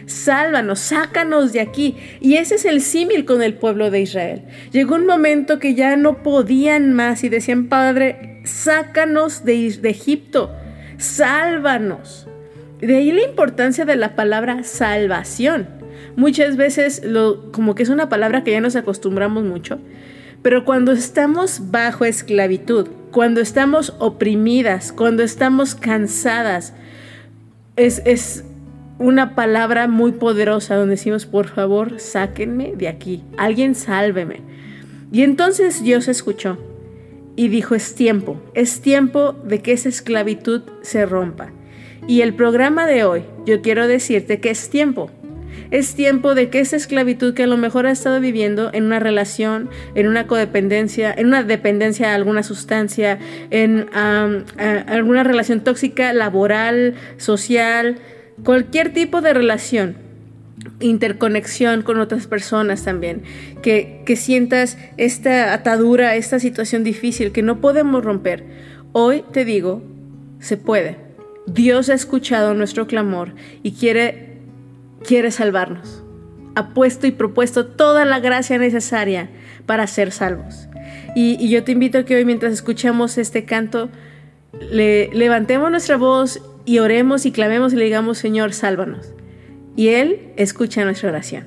sálvanos, 0.05 0.79
sácanos 0.79 1.53
de 1.53 1.61
aquí. 1.61 1.95
Y 2.19 2.35
ese 2.35 2.55
es 2.55 2.65
el 2.65 2.81
símil 2.81 3.25
con 3.25 3.41
el 3.41 3.53
pueblo 3.53 3.91
de 3.91 4.01
Israel. 4.01 4.43
Llegó 4.71 4.95
un 4.95 5.05
momento 5.05 5.59
que 5.59 5.75
ya 5.75 5.95
no 5.97 6.23
podían 6.23 6.93
más 6.93 7.23
y 7.23 7.29
decían, 7.29 7.67
Padre, 7.67 8.41
sácanos 8.45 9.43
de, 9.45 9.67
Egipto, 9.83 10.51
sálvanos. 10.97 12.27
De 12.79 12.97
ahí 12.97 13.11
la 13.11 13.23
importancia 13.23 13.85
de 13.85 13.95
la 13.95 14.15
palabra 14.15 14.63
salvación. 14.63 15.67
Muchas 16.15 16.55
veces 16.55 17.03
lo, 17.03 17.51
como 17.51 17.75
que 17.75 17.83
es 17.83 17.89
una 17.89 18.09
palabra 18.09 18.43
que 18.43 18.51
ya 18.51 18.61
nos 18.61 18.75
acostumbramos 18.75 19.43
mucho, 19.43 19.79
pero 20.41 20.63
cuando 20.63 20.91
estamos 20.91 21.71
bajo 21.71 22.05
esclavitud, 22.05 22.87
cuando 23.11 23.41
estamos 23.41 23.95
oprimidas, 23.99 24.91
cuando 24.91 25.23
estamos 25.23 25.73
cansadas, 25.73 26.73
es, 27.75 28.01
es, 28.05 28.43
una 28.97 29.35
palabra 29.35 29.87
muy 29.87 30.13
poderosa 30.13 30.75
donde 30.75 30.95
decimos, 30.95 31.25
por 31.25 31.47
favor, 31.47 31.99
sáquenme 31.99 32.73
de 32.75 32.87
aquí, 32.87 33.23
alguien 33.37 33.75
sálveme. 33.75 34.41
Y 35.11 35.23
entonces 35.23 35.83
Dios 35.83 36.07
escuchó 36.07 36.57
y 37.35 37.49
dijo, 37.49 37.75
es 37.75 37.95
tiempo, 37.95 38.41
es 38.53 38.81
tiempo 38.81 39.33
de 39.43 39.61
que 39.61 39.73
esa 39.73 39.89
esclavitud 39.89 40.61
se 40.81 41.05
rompa. 41.05 41.51
Y 42.07 42.21
el 42.21 42.33
programa 42.33 42.85
de 42.85 43.03
hoy, 43.03 43.23
yo 43.45 43.61
quiero 43.61 43.87
decirte 43.87 44.39
que 44.39 44.51
es 44.51 44.69
tiempo. 44.69 45.09
Es 45.71 45.95
tiempo 45.95 46.35
de 46.35 46.49
que 46.49 46.59
esa 46.59 46.75
esclavitud 46.75 47.33
que 47.33 47.43
a 47.43 47.47
lo 47.47 47.57
mejor 47.57 47.87
ha 47.87 47.91
estado 47.91 48.19
viviendo 48.19 48.69
en 48.73 48.83
una 48.83 48.99
relación, 48.99 49.69
en 49.95 50.07
una 50.07 50.27
codependencia, 50.27 51.13
en 51.15 51.27
una 51.27 51.43
dependencia 51.43 52.11
a 52.11 52.15
alguna 52.15 52.43
sustancia, 52.43 53.17
en 53.49 53.87
alguna 53.95 55.23
relación 55.23 55.61
tóxica, 55.61 56.13
laboral, 56.13 56.93
social, 57.17 57.97
cualquier 58.43 58.93
tipo 58.93 59.21
de 59.21 59.33
relación, 59.33 59.97
interconexión 60.79 61.81
con 61.81 61.99
otras 61.99 62.27
personas 62.27 62.83
también, 62.83 63.23
que, 63.61 64.01
que 64.05 64.15
sientas 64.15 64.77
esta 64.97 65.53
atadura, 65.53 66.15
esta 66.15 66.39
situación 66.39 66.83
difícil 66.83 67.31
que 67.31 67.41
no 67.41 67.61
podemos 67.61 68.03
romper. 68.03 68.43
Hoy 68.91 69.23
te 69.31 69.45
digo, 69.45 69.81
se 70.39 70.57
puede. 70.57 70.97
Dios 71.47 71.89
ha 71.89 71.93
escuchado 71.93 72.53
nuestro 72.53 72.87
clamor 72.87 73.33
y 73.61 73.73
quiere, 73.73 74.37
quiere 75.05 75.31
salvarnos. 75.31 76.03
Ha 76.55 76.73
puesto 76.73 77.05
y 77.05 77.11
propuesto 77.11 77.67
toda 77.67 78.05
la 78.05 78.19
gracia 78.19 78.57
necesaria 78.57 79.29
para 79.65 79.87
ser 79.87 80.11
salvos. 80.11 80.67
Y, 81.15 81.49
yo 81.49 81.63
te 81.63 81.71
invito 81.71 81.99
a 81.99 82.05
que 82.05 82.15
hoy 82.15 82.25
mientras 82.25 82.53
escuchamos 82.53 83.17
este 83.17 83.45
canto, 83.45 83.89
le, 84.71 85.09
levantemos 85.13 85.69
nuestra 85.71 85.97
voz 85.97 86.41
y 86.65 86.79
oremos 86.79 87.25
y 87.25 87.31
clamemos 87.31 87.73
y 87.73 87.75
le 87.77 87.85
digamos, 87.85 88.17
Señor, 88.17 88.53
sálvanos. 88.53 89.07
Y 89.75 89.89
Él 89.89 90.33
escucha 90.37 90.83
nuestra 90.83 91.09
oración. 91.09 91.45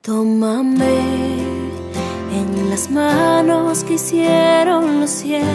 Tómame 0.00 0.84
en 2.32 2.70
las 2.70 2.90
manos 2.90 3.84
que 3.84 3.94
hicieron 3.94 5.00
los 5.00 5.10
cielos. 5.10 5.46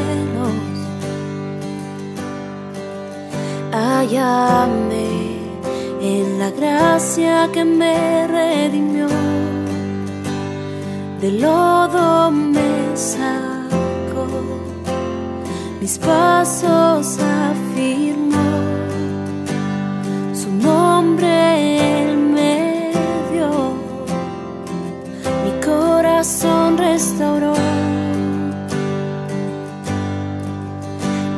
Hállame 3.71 5.39
en 6.01 6.39
la 6.39 6.51
gracia 6.51 7.49
que 7.53 7.63
me 7.63 8.27
redimió. 8.27 9.07
De 11.21 11.31
lodo 11.31 12.31
me 12.31 12.95
sacó, 12.95 14.27
mis 15.79 15.97
pasos 15.99 17.19
en 21.25 22.33
medio, 22.33 23.73
mi 25.43 25.65
corazón 25.65 26.77
restauró. 26.77 27.53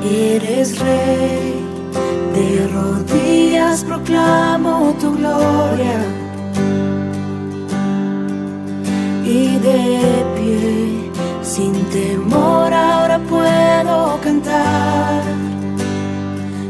Eres 0.05 0.79
rey 0.79 1.65
De 2.35 2.67
rodillas 2.67 3.83
proclamo 3.83 4.93
tu 4.99 5.15
gloria 5.15 5.99
y 9.25 9.57
de 9.57 10.25
pie, 10.35 11.11
sin 11.41 11.73
temor 11.85 12.73
ahora 12.73 13.19
puedo 13.19 14.19
cantar. 14.21 15.23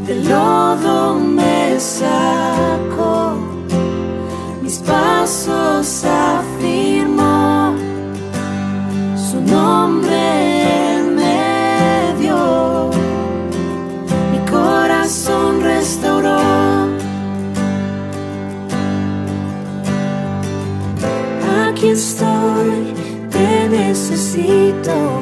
Del 0.06 0.28
lodo 0.28 1.14
me 1.18 1.80
saco, 1.80 2.93
mis 4.74 4.82
pasos 4.88 6.04
afirmo, 6.04 7.76
su 9.14 9.40
nombre 9.40 10.96
en 10.96 11.14
medio, 11.14 12.90
mi 14.32 14.38
corazón 14.50 15.62
restauró. 15.62 16.38
Aquí 21.68 21.88
estoy, 21.88 22.94
te 23.30 23.68
necesito, 23.68 25.20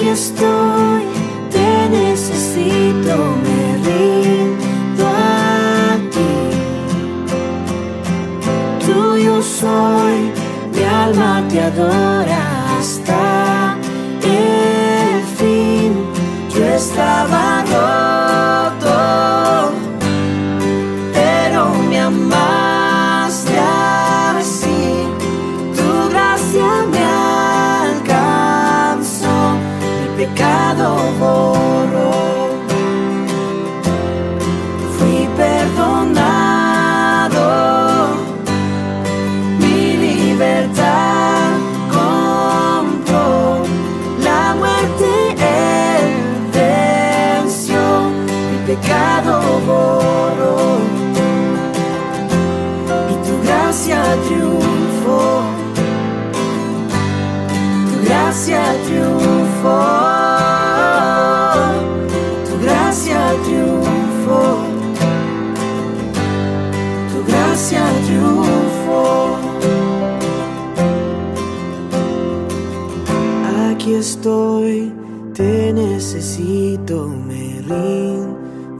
Aquí 0.00 0.08
estoy, 0.08 1.02
te 1.50 1.68
necesito, 1.90 3.16
me 3.44 3.60
rindo 3.84 5.04
a 5.06 5.98
ti. 6.10 6.32
Tuyo 8.86 9.42
soy, 9.42 10.18
mi 10.72 10.82
alma 10.84 11.44
te 11.50 11.60
adora 11.60 12.29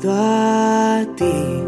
a 0.09 1.05
ti 1.17 1.63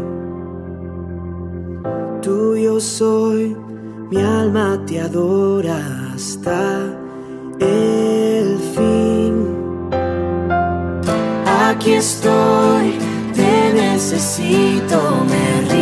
tuyo 2.21 2.79
soy, 2.79 3.55
mi 4.09 4.21
alma 4.21 4.79
te 4.85 5.01
adora 5.01 5.77
hasta 6.15 6.79
el 7.59 8.57
fin. 8.73 9.33
Aquí 11.67 11.93
estoy, 11.93 12.97
te 13.35 13.73
necesito, 13.73 14.99
me 15.29 15.73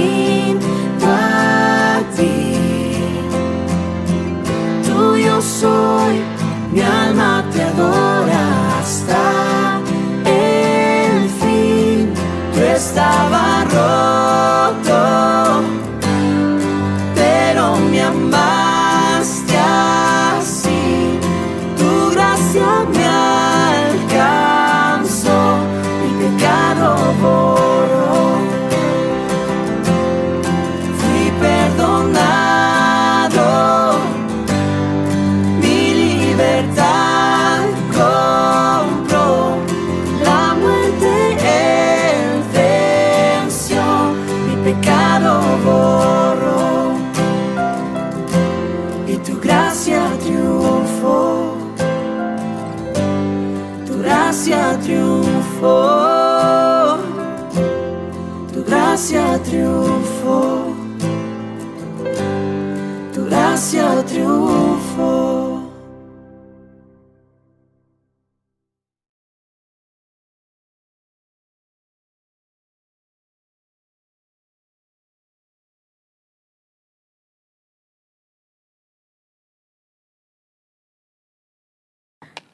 Triunfó. 63.62 65.72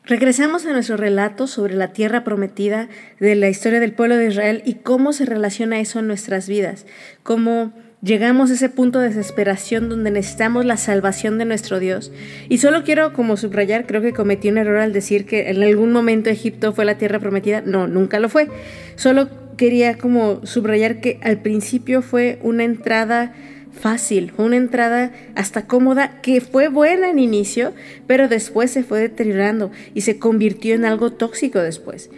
Regresamos 0.04 0.66
a 0.66 0.74
nuestro 0.74 0.98
relato 0.98 1.48
sobre 1.48 1.76
la 1.76 1.94
tierra 1.94 2.26
prometida 2.26 2.90
de 3.22 3.36
la 3.36 3.48
historia 3.48 3.80
del 3.80 3.94
pueblo 3.94 4.18
de 4.18 4.28
Israel 4.28 4.62
y 4.66 4.76
cómo 4.76 5.14
se 5.14 5.26
relaciona 5.26 5.80
eso 5.80 6.00
en 6.00 6.08
nuestras 6.08 6.50
vidas, 6.50 6.86
cómo 7.24 7.72
llegamos 8.02 8.52
a 8.52 8.54
ese 8.54 8.70
punto 8.70 9.00
de 9.00 9.10
desesperación 9.10 9.90
donde 9.90 10.12
necesitamos 10.12 10.66
la 10.66 10.78
salvación 10.78 11.38
de 11.38 11.46
nuestro 11.46 11.80
Dios. 11.80 12.12
Y 12.50 12.60
solo 12.60 12.84
quiero 12.84 13.14
como 13.14 13.38
subrayar, 13.38 13.86
creo 13.86 14.02
que 14.02 14.14
cometí 14.14 14.50
un 14.50 14.58
error 14.58 14.78
al 14.78 14.94
decir 14.94 15.26
que 15.26 15.50
en 15.50 15.64
algún 15.64 15.92
momento 15.92 16.30
Egipto 16.30 16.74
fue 16.74 16.86
la 16.86 16.98
tierra 16.98 17.20
prometida. 17.20 17.62
No, 17.62 17.88
nunca 17.88 18.20
lo 18.20 18.30
fue. 18.30 18.48
Solo 18.96 19.30
quería 19.58 19.98
como 19.98 20.46
subrayar 20.46 21.02
que 21.02 21.20
al 21.24 21.42
principio 21.42 22.02
fue 22.02 22.40
una 22.44 22.64
entrada 22.64 23.34
fácil, 23.72 24.32
fue 24.32 24.46
una 24.46 24.58
entrada 24.58 25.12
hasta 25.36 25.68
cómoda 25.68 26.22
que 26.22 26.42
fue 26.42 26.68
buena 26.68 27.10
en 27.10 27.20
inicio, 27.20 27.74
pero 28.08 28.28
después 28.28 28.72
se 28.72 28.84
fue 28.84 29.00
deteriorando 29.00 29.72
y 29.94 30.02
se 30.02 30.18
convirtió 30.18 30.76
en 30.76 30.86
algo 30.86 31.12
tóxico 31.12 31.60
después. 31.60 32.10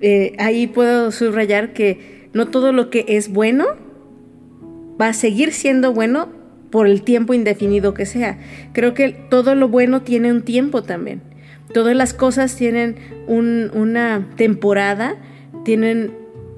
Eh, 0.00 0.34
ahí 0.38 0.66
puedo 0.66 1.10
subrayar 1.12 1.72
que 1.72 2.28
no 2.32 2.48
todo 2.48 2.72
lo 2.72 2.90
que 2.90 3.04
es 3.08 3.28
bueno 3.28 3.66
va 5.00 5.08
a 5.08 5.12
seguir 5.12 5.52
siendo 5.52 5.92
bueno 5.92 6.28
por 6.70 6.86
el 6.86 7.02
tiempo 7.02 7.34
indefinido 7.34 7.94
que 7.94 8.06
sea. 8.06 8.38
Creo 8.72 8.94
que 8.94 9.10
todo 9.10 9.54
lo 9.54 9.68
bueno 9.68 10.02
tiene 10.02 10.30
un 10.30 10.42
tiempo 10.42 10.82
también. 10.82 11.22
Todas 11.72 11.96
las 11.96 12.14
cosas 12.14 12.56
tienen 12.56 12.96
una 13.28 14.28
temporada, 14.36 15.16
tienen 15.64 16.12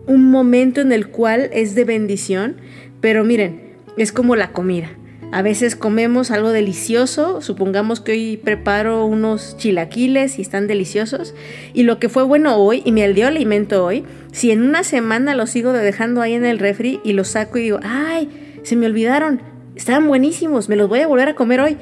un 0.07 0.31
momento 0.31 0.81
en 0.81 0.93
el 0.93 1.09
cual 1.09 1.51
es 1.53 1.75
de 1.75 1.85
bendición, 1.85 2.57
pero 3.01 3.25
miren, 3.25 3.61
es 3.97 4.13
como 4.13 4.37
la 4.37 4.53
comida. 4.53 4.91
A 5.33 5.41
veces 5.41 5.77
comemos 5.77 6.31
algo 6.31 6.51
delicioso, 6.51 7.41
supongamos 7.41 8.03
que 8.03 8.13
hoy 8.13 8.37
preparo 8.37 9.07
unos 9.07 9.57
chilaquiles 9.57 10.39
y 10.39 10.43
están 10.43 10.67
deliciosos, 10.67 11.35
y 11.73 11.85
lo 11.85 11.99
que 11.99 12.11
fue 12.11 12.23
bueno 12.23 12.57
hoy 12.57 12.83
y 12.85 12.93
me 12.93 13.11
dio 13.15 13.29
alimento 13.29 13.83
hoy, 13.83 14.05
si 14.31 14.51
en 14.51 14.61
una 14.61 14.85
semana 14.85 15.35
los 15.35 15.49
sigo 15.49 15.73
dejando 15.73 16.21
ahí 16.21 16.35
en 16.35 16.45
el 16.45 16.59
refri 16.59 17.01
y 17.03 17.15
los 17.15 17.29
saco 17.29 17.57
y 17.57 17.63
digo, 17.63 17.81
ay, 17.83 18.29
se 18.63 18.77
me 18.77 18.85
olvidaron, 18.85 19.41
estaban 19.75 20.07
buenísimos, 20.07 20.69
me 20.69 20.77
los 20.77 20.91
voy 20.91 21.01
a 21.01 21.07
volver 21.07 21.31
a 21.31 21.35
comer 21.35 21.61
hoy, 21.61 21.79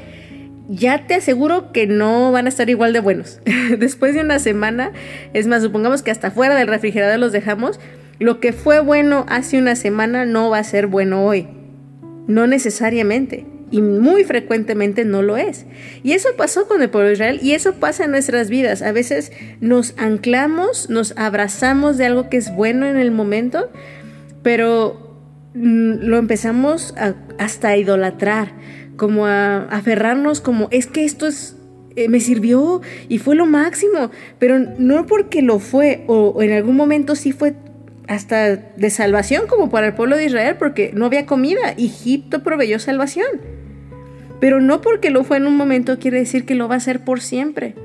ya 0.69 1.09
te 1.09 1.15
aseguro 1.15 1.73
que 1.73 1.89
no 1.89 2.31
van 2.31 2.47
a 2.47 2.51
estar 2.51 2.71
igual 2.71 2.93
de 2.93 3.01
buenos. 3.01 3.41
Después 3.81 4.15
de 4.15 4.21
una 4.21 4.39
semana, 4.39 4.93
es 5.35 5.49
más, 5.49 5.61
supongamos 5.61 6.03
que 6.03 6.13
hasta 6.13 6.31
fuera 6.31 6.55
del 6.55 6.69
refrigerador 6.69 7.19
los 7.19 7.33
dejamos, 7.33 7.81
lo 8.21 8.39
que 8.39 8.53
fue 8.53 8.79
bueno 8.79 9.27
hace 9.29 9.59
una 9.59 9.75
semana 9.75 10.25
no 10.25 10.51
va 10.51 10.59
a 10.59 10.65
ser 10.65 10.87
bueno 10.87 11.25
hoy. 11.27 11.49
No 12.27 12.47
necesariamente. 12.47 13.47
Y 13.71 13.83
muy 13.83 14.25
frecuentemente 14.25 15.05
no 15.05 15.23
lo 15.23 15.37
es. 15.37 15.67
Y 16.03 16.13
eso 16.13 16.31
pasó 16.37 16.67
con 16.67 16.83
el 16.83 16.91
pueblo 16.91 17.09
de 17.09 17.15
Israel 17.15 17.41
y 17.41 17.53
eso 17.53 17.75
pasa 17.75 18.05
en 18.05 18.11
nuestras 18.11 18.51
vidas. 18.51 18.83
A 18.83 18.91
veces 18.91 19.31
nos 19.61 19.95
anclamos, 19.97 20.91
nos 20.91 21.17
abrazamos 21.17 21.97
de 21.97 22.07
algo 22.07 22.29
que 22.29 22.37
es 22.37 22.55
bueno 22.55 22.87
en 22.87 22.97
el 22.97 23.13
momento, 23.13 23.71
pero 24.43 25.17
mm, 25.55 25.99
lo 26.03 26.17
empezamos 26.17 26.95
hasta 27.39 27.69
a 27.69 27.77
idolatrar, 27.77 28.53
como 28.97 29.27
a, 29.27 29.65
aferrarnos 29.67 30.41
como 30.41 30.67
es 30.73 30.89
que 30.89 31.05
esto 31.05 31.29
es 31.29 31.57
eh, 31.97 32.09
me 32.09 32.21
sirvió 32.21 32.81
y 33.09 33.19
fue 33.19 33.35
lo 33.35 33.47
máximo, 33.47 34.11
pero 34.39 34.59
no 34.59 35.07
porque 35.07 35.43
lo 35.43 35.59
fue 35.59 36.05
o 36.07 36.41
en 36.43 36.53
algún 36.53 36.77
momento 36.77 37.17
sí 37.17 37.33
fue 37.33 37.55
hasta 38.11 38.57
de 38.57 38.91
salvación 38.91 39.47
como 39.47 39.71
para 39.71 39.87
el 39.87 39.95
pueblo 39.95 40.17
de 40.17 40.25
Israel, 40.25 40.57
porque 40.59 40.91
no 40.93 41.07
había 41.07 41.27
comida. 41.27 41.71
Egipto 41.79 42.43
proveyó 42.43 42.81
salvación. 42.81 43.29
Pero 44.41 44.61
no 44.61 44.81
porque 44.81 45.11
lo 45.11 45.23
fue 45.23 45.37
en 45.37 45.47
un 45.47 45.57
momento 45.57 46.01
quiere 46.01 46.19
decir 46.19 46.45
que 46.45 46.57
lo 46.57 46.67
va 46.67 46.75
a 46.75 46.79
hacer 46.79 47.05
por 47.05 47.21
siempre. 47.21 47.77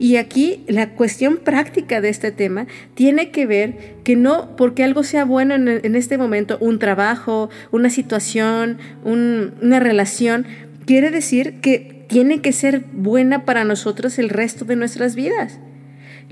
Y 0.00 0.16
aquí 0.16 0.64
la 0.66 0.94
cuestión 0.94 1.36
práctica 1.36 2.00
de 2.00 2.08
este 2.08 2.32
tema 2.32 2.66
tiene 2.94 3.30
que 3.30 3.46
ver 3.46 4.00
que 4.02 4.16
no 4.16 4.56
porque 4.56 4.82
algo 4.82 5.04
sea 5.04 5.24
bueno 5.24 5.54
en, 5.54 5.94
este 5.94 6.18
momento, 6.18 6.58
un 6.60 6.80
trabajo, 6.80 7.48
una 7.70 7.88
situación, 7.88 8.78
una 9.04 9.78
relación, 9.78 10.44
quiere 10.86 11.12
decir 11.12 11.60
que 11.60 12.04
tiene 12.08 12.40
que 12.40 12.50
ser 12.50 12.82
buena 12.92 13.44
para 13.44 13.62
nosotros 13.62 14.18
el 14.18 14.28
resto 14.28 14.64
de 14.64 14.74
nuestras 14.74 15.14
vidas 15.14 15.60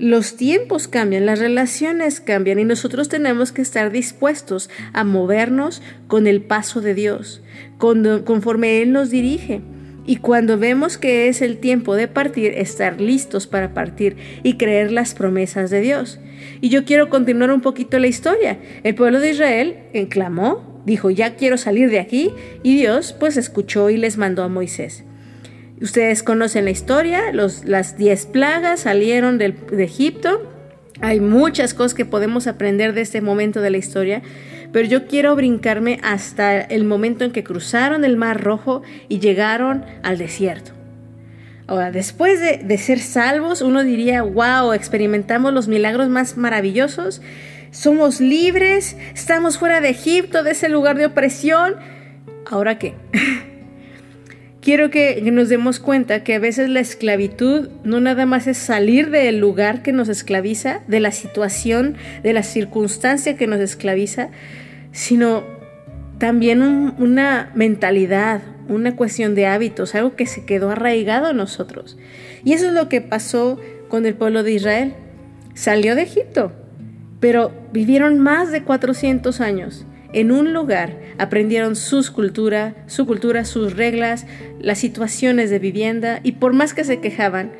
los 0.01 0.35
tiempos 0.35 0.87
cambian, 0.87 1.27
las 1.27 1.37
relaciones 1.37 2.21
cambian 2.21 2.57
y 2.57 2.63
nosotros 2.63 3.07
tenemos 3.07 3.51
que 3.51 3.61
estar 3.61 3.91
dispuestos 3.91 4.67
a 4.93 5.03
movernos 5.03 5.83
con 6.07 6.25
el 6.25 6.41
paso 6.41 6.81
de 6.81 6.95
Dios, 6.95 7.43
conforme 7.77 8.81
Él 8.81 8.93
nos 8.93 9.11
dirige. 9.11 9.61
Y 10.07 10.15
cuando 10.15 10.57
vemos 10.57 10.97
que 10.97 11.27
es 11.27 11.43
el 11.43 11.59
tiempo 11.59 11.95
de 11.95 12.07
partir, 12.07 12.53
estar 12.57 12.99
listos 12.99 13.45
para 13.45 13.75
partir 13.75 14.17
y 14.41 14.57
creer 14.57 14.91
las 14.91 15.13
promesas 15.13 15.69
de 15.69 15.81
Dios. 15.81 16.19
Y 16.61 16.69
yo 16.69 16.83
quiero 16.83 17.11
continuar 17.11 17.51
un 17.51 17.61
poquito 17.61 17.99
la 17.99 18.07
historia. 18.07 18.57
El 18.83 18.95
pueblo 18.95 19.19
de 19.19 19.29
Israel 19.29 19.75
clamó, 20.09 20.81
dijo, 20.83 21.11
ya 21.11 21.35
quiero 21.35 21.57
salir 21.57 21.91
de 21.91 21.99
aquí, 21.99 22.31
y 22.63 22.75
Dios 22.75 23.13
pues 23.13 23.37
escuchó 23.37 23.91
y 23.91 23.97
les 23.97 24.17
mandó 24.17 24.41
a 24.41 24.47
Moisés. 24.47 25.03
Ustedes 25.81 26.21
conocen 26.21 26.65
la 26.65 26.71
historia, 26.71 27.31
las 27.33 27.97
diez 27.97 28.27
plagas 28.27 28.81
salieron 28.81 29.39
de 29.39 29.55
Egipto. 29.79 30.47
Hay 31.01 31.19
muchas 31.19 31.73
cosas 31.73 31.95
que 31.95 32.05
podemos 32.05 32.45
aprender 32.45 32.93
de 32.93 33.01
este 33.01 33.21
momento 33.21 33.61
de 33.61 33.71
la 33.71 33.77
historia, 33.77 34.21
pero 34.71 34.87
yo 34.87 35.07
quiero 35.07 35.35
brincarme 35.35 35.99
hasta 36.03 36.61
el 36.61 36.85
momento 36.85 37.25
en 37.25 37.31
que 37.31 37.43
cruzaron 37.43 38.05
el 38.05 38.15
Mar 38.15 38.43
Rojo 38.43 38.83
y 39.09 39.19
llegaron 39.19 39.83
al 40.03 40.19
desierto. 40.19 40.71
Ahora, 41.65 41.89
después 41.89 42.39
de, 42.39 42.57
de 42.57 42.77
ser 42.77 42.99
salvos, 42.99 43.61
uno 43.61 43.83
diría, 43.83 44.21
wow, 44.21 44.73
experimentamos 44.73 45.51
los 45.51 45.67
milagros 45.67 46.09
más 46.09 46.37
maravillosos, 46.37 47.23
somos 47.71 48.21
libres, 48.21 48.97
estamos 49.15 49.57
fuera 49.57 49.81
de 49.81 49.89
Egipto, 49.89 50.43
de 50.43 50.51
ese 50.51 50.69
lugar 50.69 50.97
de 50.97 51.07
opresión. 51.07 51.77
¿Ahora 52.45 52.77
qué? 52.77 52.93
quiero 54.61 54.89
que 54.91 55.21
nos 55.31 55.49
demos 55.49 55.79
cuenta 55.79 56.23
que 56.23 56.35
a 56.35 56.39
veces 56.39 56.69
la 56.69 56.79
esclavitud 56.79 57.69
no 57.83 57.99
nada 57.99 58.25
más 58.25 58.47
es 58.47 58.57
salir 58.57 59.09
del 59.09 59.39
lugar 59.39 59.81
que 59.81 59.91
nos 59.91 60.07
esclaviza, 60.07 60.81
de 60.87 60.99
la 60.99 61.11
situación, 61.11 61.95
de 62.23 62.33
la 62.33 62.43
circunstancia 62.43 63.35
que 63.35 63.47
nos 63.47 63.59
esclaviza, 63.59 64.29
sino 64.91 65.43
también 66.19 66.61
una 66.61 67.51
mentalidad, 67.55 68.41
una 68.69 68.95
cuestión 68.95 69.33
de 69.33 69.47
hábitos, 69.47 69.95
algo 69.95 70.15
que 70.15 70.27
se 70.27 70.45
quedó 70.45 70.69
arraigado 70.69 71.31
en 71.31 71.37
nosotros. 71.37 71.97
Y 72.45 72.53
eso 72.53 72.67
es 72.67 72.73
lo 72.73 72.87
que 72.87 73.01
pasó 73.01 73.59
con 73.89 74.05
el 74.05 74.13
pueblo 74.13 74.43
de 74.43 74.53
Israel. 74.53 74.93
Salió 75.55 75.95
de 75.95 76.03
Egipto, 76.03 76.53
pero 77.19 77.51
vivieron 77.73 78.19
más 78.19 78.51
de 78.51 78.63
400 78.63 79.41
años 79.41 79.85
en 80.13 80.31
un 80.31 80.53
lugar, 80.53 80.97
aprendieron 81.17 81.75
sus 81.75 82.11
cultura, 82.11 82.75
su 82.87 83.05
cultura, 83.05 83.45
sus 83.45 83.75
reglas, 83.75 84.25
las 84.59 84.79
situaciones 84.79 85.49
de 85.49 85.59
vivienda 85.59 86.19
y 86.23 86.33
por 86.33 86.53
más 86.53 86.73
que 86.73 86.83
se 86.83 86.99
quejaban, 86.99 87.51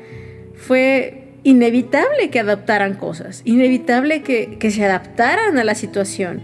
fue 0.54 1.22
inevitable 1.44 2.30
que 2.30 2.40
adaptaran 2.40 2.94
cosas, 2.94 3.42
inevitable 3.44 4.22
que, 4.22 4.70
se 4.70 4.84
adaptaran 4.84 5.58
a 5.58 5.64
la 5.64 5.74
situación. 5.74 6.42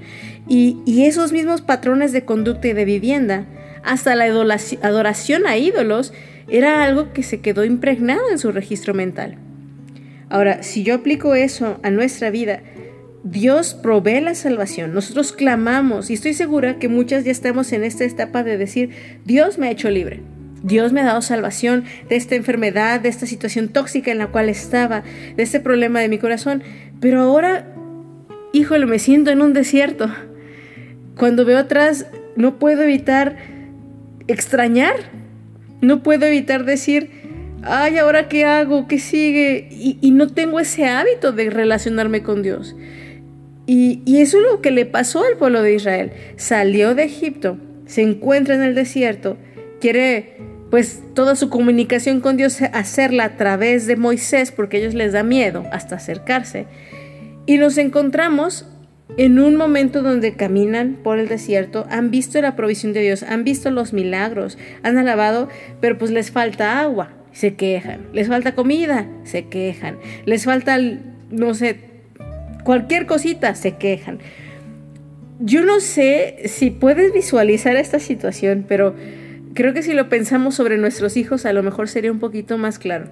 Y, 0.48 0.78
y, 0.86 1.04
esos 1.04 1.32
mismos 1.32 1.60
patrones 1.60 2.12
de 2.12 2.24
conducta 2.24 2.68
y 2.68 2.72
de 2.72 2.84
vivienda, 2.84 3.44
hasta 3.84 4.14
la 4.14 4.24
adoración 4.24 5.46
a 5.46 5.56
ídolos, 5.58 6.12
era 6.48 6.82
algo 6.82 7.12
que 7.12 7.22
se 7.22 7.40
quedó 7.40 7.64
impregnado 7.64 8.30
en 8.30 8.38
su 8.38 8.50
registro 8.50 8.94
mental. 8.94 9.36
Ahora, 10.30 10.62
si 10.62 10.82
yo 10.82 10.94
aplico 10.94 11.34
eso 11.34 11.78
a 11.82 11.90
nuestra 11.90 12.30
vida, 12.30 12.60
Dios 13.30 13.74
provee 13.74 14.20
la 14.20 14.34
salvación. 14.34 14.94
Nosotros 14.94 15.32
clamamos 15.32 16.08
y 16.10 16.14
estoy 16.14 16.32
segura 16.32 16.78
que 16.78 16.88
muchas 16.88 17.24
ya 17.24 17.30
estamos 17.30 17.72
en 17.72 17.84
esta 17.84 18.04
etapa 18.04 18.42
de 18.42 18.56
decir, 18.56 18.90
Dios 19.24 19.58
me 19.58 19.68
ha 19.68 19.70
hecho 19.70 19.90
libre. 19.90 20.22
Dios 20.62 20.92
me 20.92 21.02
ha 21.02 21.04
dado 21.04 21.20
salvación 21.20 21.84
de 22.08 22.16
esta 22.16 22.34
enfermedad, 22.34 23.00
de 23.00 23.08
esta 23.08 23.26
situación 23.26 23.68
tóxica 23.68 24.10
en 24.10 24.18
la 24.18 24.28
cual 24.28 24.48
estaba, 24.48 25.04
de 25.36 25.42
este 25.42 25.60
problema 25.60 26.00
de 26.00 26.08
mi 26.08 26.18
corazón. 26.18 26.62
Pero 27.00 27.20
ahora, 27.20 27.74
híjole, 28.52 28.86
me 28.86 28.98
siento 28.98 29.30
en 29.30 29.42
un 29.42 29.52
desierto. 29.52 30.10
Cuando 31.16 31.44
veo 31.44 31.58
atrás, 31.58 32.06
no 32.34 32.58
puedo 32.58 32.82
evitar 32.82 33.36
extrañar. 34.26 34.94
No 35.80 36.02
puedo 36.02 36.26
evitar 36.26 36.64
decir, 36.64 37.10
ay, 37.62 37.98
¿ahora 37.98 38.28
qué 38.28 38.46
hago? 38.46 38.88
¿Qué 38.88 38.98
sigue? 38.98 39.68
Y, 39.70 39.98
y 40.00 40.12
no 40.12 40.28
tengo 40.28 40.60
ese 40.60 40.86
hábito 40.86 41.32
de 41.32 41.50
relacionarme 41.50 42.22
con 42.22 42.42
Dios. 42.42 42.74
Y, 43.70 44.02
eso 44.16 44.38
es 44.38 44.44
lo 44.50 44.62
que 44.62 44.70
le 44.70 44.86
pasó 44.86 45.22
al 45.22 45.36
pueblo 45.36 45.62
de 45.62 45.74
Israel. 45.74 46.12
Salió 46.36 46.94
de 46.94 47.04
Egipto, 47.04 47.58
se 47.84 48.00
encuentra 48.00 48.54
en 48.54 48.62
el 48.62 48.74
desierto, 48.74 49.36
quiere 49.78 50.38
pues 50.70 51.02
toda 51.14 51.36
su 51.36 51.50
comunicación 51.50 52.20
con 52.20 52.38
Dios 52.38 52.60
hacerla 52.62 53.24
a 53.24 53.36
través 53.36 53.86
de 53.86 53.96
Moisés 53.96 54.52
porque 54.52 54.78
a 54.78 54.80
ellos 54.80 54.94
les 54.94 55.12
da 55.12 55.22
miedo 55.22 55.66
hasta 55.70 55.96
acercarse. 55.96 56.64
Y 57.44 57.58
nos 57.58 57.76
encontramos 57.76 58.66
en 59.18 59.38
un 59.38 59.56
momento 59.56 60.00
donde 60.00 60.34
caminan 60.34 60.96
por 61.02 61.18
el 61.18 61.28
desierto, 61.28 61.86
han 61.90 62.10
visto 62.10 62.40
la 62.40 62.56
provisión 62.56 62.94
de 62.94 63.02
Dios, 63.02 63.22
han 63.22 63.44
visto 63.44 63.70
los 63.70 63.92
milagros, 63.92 64.56
han 64.82 64.96
alabado, 64.96 65.48
pero 65.80 65.98
pues 65.98 66.10
les 66.10 66.30
falta 66.30 66.80
agua, 66.80 67.10
se 67.32 67.54
quejan, 67.54 68.06
les 68.14 68.28
falta 68.28 68.54
comida, 68.54 69.06
se 69.24 69.46
quejan, 69.46 69.98
les 70.24 70.44
falta, 70.44 70.78
no 71.30 71.54
sé, 71.54 71.87
cualquier 72.64 73.06
cosita 73.06 73.54
se 73.54 73.76
quejan. 73.76 74.18
yo 75.40 75.64
no 75.64 75.80
sé 75.80 76.42
si 76.46 76.70
puedes 76.70 77.12
visualizar 77.12 77.76
esta 77.76 78.00
situación, 78.00 78.64
pero 78.68 78.94
creo 79.54 79.72
que 79.72 79.82
si 79.82 79.92
lo 79.92 80.08
pensamos 80.08 80.54
sobre 80.54 80.78
nuestros 80.78 81.16
hijos, 81.16 81.46
a 81.46 81.52
lo 81.52 81.62
mejor 81.62 81.88
sería 81.88 82.12
un 82.12 82.18
poquito 82.18 82.58
más 82.58 82.78
claro. 82.78 83.10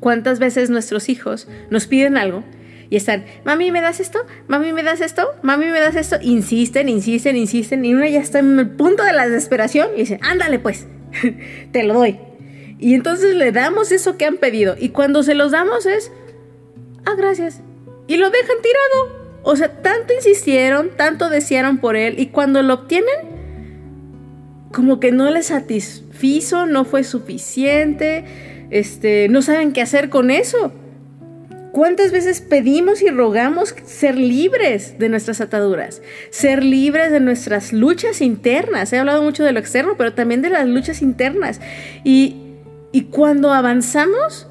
¿Cuántas 0.00 0.38
veces 0.38 0.70
nuestros 0.70 1.08
hijos 1.08 1.48
nos 1.70 1.86
piden 1.86 2.16
algo 2.16 2.44
y 2.90 2.96
están, 2.96 3.24
mami, 3.44 3.70
¿me 3.70 3.80
das 3.80 4.00
esto? 4.00 4.20
Mami, 4.48 4.72
¿me 4.72 4.82
das 4.82 5.00
esto? 5.00 5.28
Mami, 5.42 5.66
¿me 5.66 5.80
das 5.80 5.96
esto? 5.96 6.16
Insisten, 6.20 6.88
insisten, 6.88 7.36
insisten 7.36 7.84
y 7.84 7.94
uno 7.94 8.06
ya 8.06 8.20
está 8.20 8.38
en 8.38 8.58
el 8.58 8.70
punto 8.70 9.02
de 9.02 9.12
la 9.12 9.26
desesperación 9.26 9.88
y 9.96 10.00
dice, 10.00 10.18
ándale 10.22 10.58
pues, 10.58 10.86
te 11.72 11.82
lo 11.82 11.94
doy. 11.94 12.18
Y 12.78 12.94
entonces 12.94 13.34
le 13.34 13.52
damos 13.52 13.90
eso 13.90 14.16
que 14.16 14.26
han 14.26 14.36
pedido 14.36 14.76
y 14.78 14.90
cuando 14.90 15.22
se 15.22 15.34
los 15.34 15.50
damos 15.52 15.86
es, 15.86 16.12
ah, 17.04 17.14
gracias. 17.16 17.62
Y 18.06 18.16
lo 18.16 18.30
dejan 18.30 18.56
tirado. 18.62 19.26
O 19.42 19.54
sea, 19.56 19.80
tanto 19.80 20.12
insistieron, 20.12 20.90
tanto 20.96 21.30
desearon 21.30 21.78
por 21.78 21.94
él 21.94 22.18
y 22.18 22.26
cuando 22.26 22.62
lo 22.62 22.74
obtienen, 22.74 23.14
como 24.72 24.98
que 24.98 25.12
no 25.12 25.30
les 25.30 25.46
satisfizo, 25.46 26.66
no 26.66 26.84
fue 26.84 27.04
suficiente, 27.04 28.24
este, 28.70 29.28
no 29.28 29.42
saben 29.42 29.72
qué 29.72 29.82
hacer 29.82 30.10
con 30.10 30.32
eso. 30.32 30.72
¿Cuántas 31.70 32.10
veces 32.10 32.40
pedimos 32.40 33.02
y 33.02 33.10
rogamos 33.10 33.74
ser 33.84 34.16
libres 34.16 34.98
de 34.98 35.10
nuestras 35.10 35.40
ataduras? 35.40 36.00
Ser 36.30 36.64
libres 36.64 37.12
de 37.12 37.20
nuestras 37.20 37.72
luchas 37.72 38.22
internas. 38.22 38.92
He 38.92 38.98
hablado 38.98 39.22
mucho 39.22 39.44
de 39.44 39.52
lo 39.52 39.60
externo, 39.60 39.94
pero 39.96 40.14
también 40.14 40.42
de 40.42 40.48
las 40.48 40.66
luchas 40.66 41.02
internas. 41.02 41.60
Y, 42.02 42.36
y 42.92 43.02
cuando 43.02 43.52
avanzamos, 43.52 44.48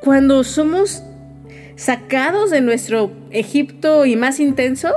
cuando 0.00 0.42
somos 0.42 1.04
sacados 1.76 2.50
de 2.50 2.60
nuestro 2.60 3.12
Egipto 3.30 4.06
y 4.06 4.16
más 4.16 4.40
intenso, 4.40 4.92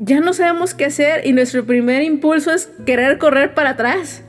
ya 0.00 0.20
no 0.20 0.32
sabemos 0.32 0.74
qué 0.74 0.86
hacer 0.86 1.26
y 1.26 1.32
nuestro 1.32 1.66
primer 1.66 2.02
impulso 2.02 2.52
es 2.52 2.70
querer 2.86 3.18
correr 3.18 3.54
para 3.54 3.70
atrás 3.70 4.22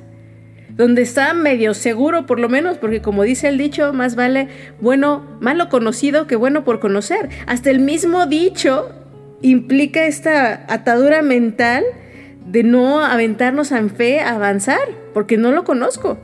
donde 0.75 1.01
está 1.01 1.33
medio 1.33 1.73
seguro 1.73 2.25
por 2.25 2.39
lo 2.39 2.49
menos, 2.49 2.77
porque 2.77 3.01
como 3.01 3.23
dice 3.23 3.47
el 3.47 3.57
dicho, 3.57 3.93
más 3.93 4.15
vale 4.15 4.47
bueno, 4.79 5.23
malo 5.39 5.69
conocido 5.69 6.27
que 6.27 6.35
bueno 6.35 6.63
por 6.63 6.79
conocer. 6.79 7.29
Hasta 7.45 7.69
el 7.69 7.79
mismo 7.79 8.25
dicho 8.25 8.89
implica 9.41 10.05
esta 10.05 10.65
atadura 10.67 11.21
mental 11.21 11.83
de 12.45 12.63
no 12.63 13.03
aventarnos 13.03 13.71
en 13.71 13.89
fe 13.89 14.21
a 14.21 14.35
avanzar, 14.35 14.79
porque 15.13 15.37
no 15.37 15.51
lo 15.51 15.63
conozco. 15.63 16.17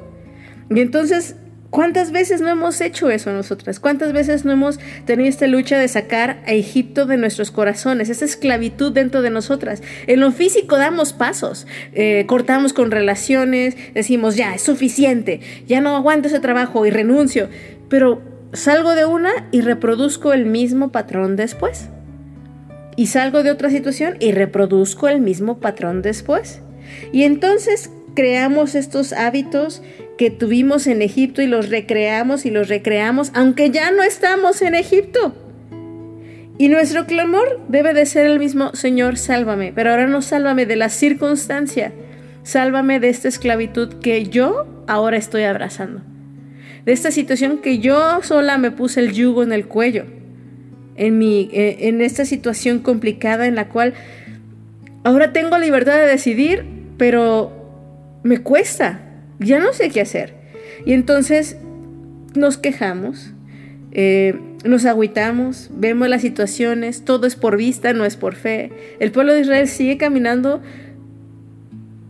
Y 0.70 0.80
entonces 0.82 1.36
¿Cuántas 1.70 2.12
veces 2.12 2.40
no 2.40 2.48
hemos 2.48 2.80
hecho 2.80 3.10
eso 3.10 3.32
nosotras? 3.34 3.80
¿Cuántas 3.80 4.14
veces 4.14 4.46
no 4.46 4.54
hemos 4.54 4.80
tenido 5.06 5.28
esta 5.28 5.48
lucha 5.48 5.78
de 5.78 5.88
sacar 5.90 6.42
a 6.48 6.54
Egipto 6.54 7.06
de 7.06 7.18
nuestros 7.18 7.52
corazones, 7.52 8.10
esa 8.10 8.24
esclavitud 8.24 8.94
dentro 8.94 9.22
de 9.22 9.30
nosotras? 9.30 9.84
En 10.08 10.22
lo 10.22 10.32
físico 10.32 10.78
damos 10.78 11.12
pasos, 11.12 11.68
eh, 11.94 12.24
cortamos 12.26 12.72
con 12.72 12.90
relaciones, 12.90 13.76
decimos, 13.94 14.38
ya, 14.38 14.56
es 14.56 14.62
suficiente, 14.62 15.42
ya 15.68 15.82
no 15.82 15.96
aguanto 15.98 16.30
ese 16.30 16.40
trabajo 16.40 16.86
y 16.86 16.90
renuncio, 16.90 17.50
pero 17.90 18.22
salgo 18.54 18.96
de 18.96 19.06
una 19.06 19.32
y 19.52 19.60
reproduzco 19.60 20.32
el 20.32 20.46
mismo 20.46 20.94
patrón 20.94 21.36
después. 21.36 21.90
Y 22.96 23.08
salgo 23.08 23.44
de 23.44 23.52
otra 23.52 23.70
situación 23.70 24.16
y 24.20 24.32
reproduzco 24.32 25.10
el 25.10 25.20
mismo 25.20 25.60
patrón 25.60 26.02
después. 26.02 26.62
Y 27.12 27.24
entonces 27.24 27.92
creamos 28.16 28.74
estos 28.74 29.14
hábitos 29.14 29.84
que 30.18 30.32
tuvimos 30.32 30.88
en 30.88 31.02
Egipto 31.02 31.42
y 31.42 31.48
los 31.48 31.70
recreamos 31.70 32.46
y 32.46 32.52
los 32.52 32.68
recreamos, 32.68 33.32
aunque 33.34 33.70
ya 33.70 33.92
no 33.92 34.04
estamos 34.04 34.62
en 34.62 34.76
Egipto. 34.76 35.36
Y 36.58 36.70
nuestro 36.70 37.06
clamor 37.06 37.62
debe 37.68 37.94
de 37.94 38.06
ser 38.06 38.26
el 38.26 38.40
mismo, 38.40 38.74
Señor, 38.74 39.18
sálvame, 39.18 39.72
pero 39.74 39.92
ahora 39.92 40.08
no 40.08 40.24
sálvame 40.24 40.66
de 40.66 40.76
la 40.76 40.90
circunstancia, 40.90 41.94
sálvame 42.42 43.00
de 43.00 43.10
esta 43.10 43.28
esclavitud 43.28 43.94
que 44.00 44.26
yo 44.26 44.66
ahora 44.88 45.18
estoy 45.18 45.44
abrazando, 45.44 46.02
de 46.84 46.94
esta 46.94 47.12
situación 47.12 47.60
que 47.60 47.78
yo 47.78 48.24
sola 48.24 48.58
me 48.58 48.72
puse 48.72 49.02
el 49.02 49.14
yugo 49.14 49.44
en 49.44 49.52
el 49.52 49.68
cuello, 49.68 50.06
en, 50.96 51.20
mi, 51.20 51.50
eh, 51.54 51.78
en 51.82 52.02
esta 52.02 52.26
situación 52.26 52.80
complicada 52.80 53.46
en 53.46 53.54
la 53.54 53.70
cual 53.70 53.94
ahora 55.04 55.32
tengo 55.34 55.60
libertad 55.60 55.98
de 55.98 56.08
decidir, 56.08 56.66
pero 56.98 57.52
me 58.24 58.40
cuesta, 58.40 59.07
ya 59.40 59.60
no 59.60 59.74
sé 59.74 59.90
qué 59.90 60.02
hacer. 60.02 60.36
Y 60.86 60.94
entonces 60.94 61.58
nos 62.36 62.58
quejamos, 62.58 63.34
eh, 63.92 64.40
nos 64.64 64.86
agüitamos, 64.86 65.70
vemos 65.74 66.08
las 66.08 66.22
situaciones, 66.22 67.06
todo 67.06 67.28
es 67.28 67.36
por 67.36 67.58
vista, 67.58 67.94
no 67.94 68.06
es 68.06 68.16
por 68.16 68.36
fe. 68.36 68.72
El 69.00 69.12
pueblo 69.12 69.34
de 69.34 69.42
Israel 69.42 69.68
sigue 69.68 69.98
caminando 69.98 70.62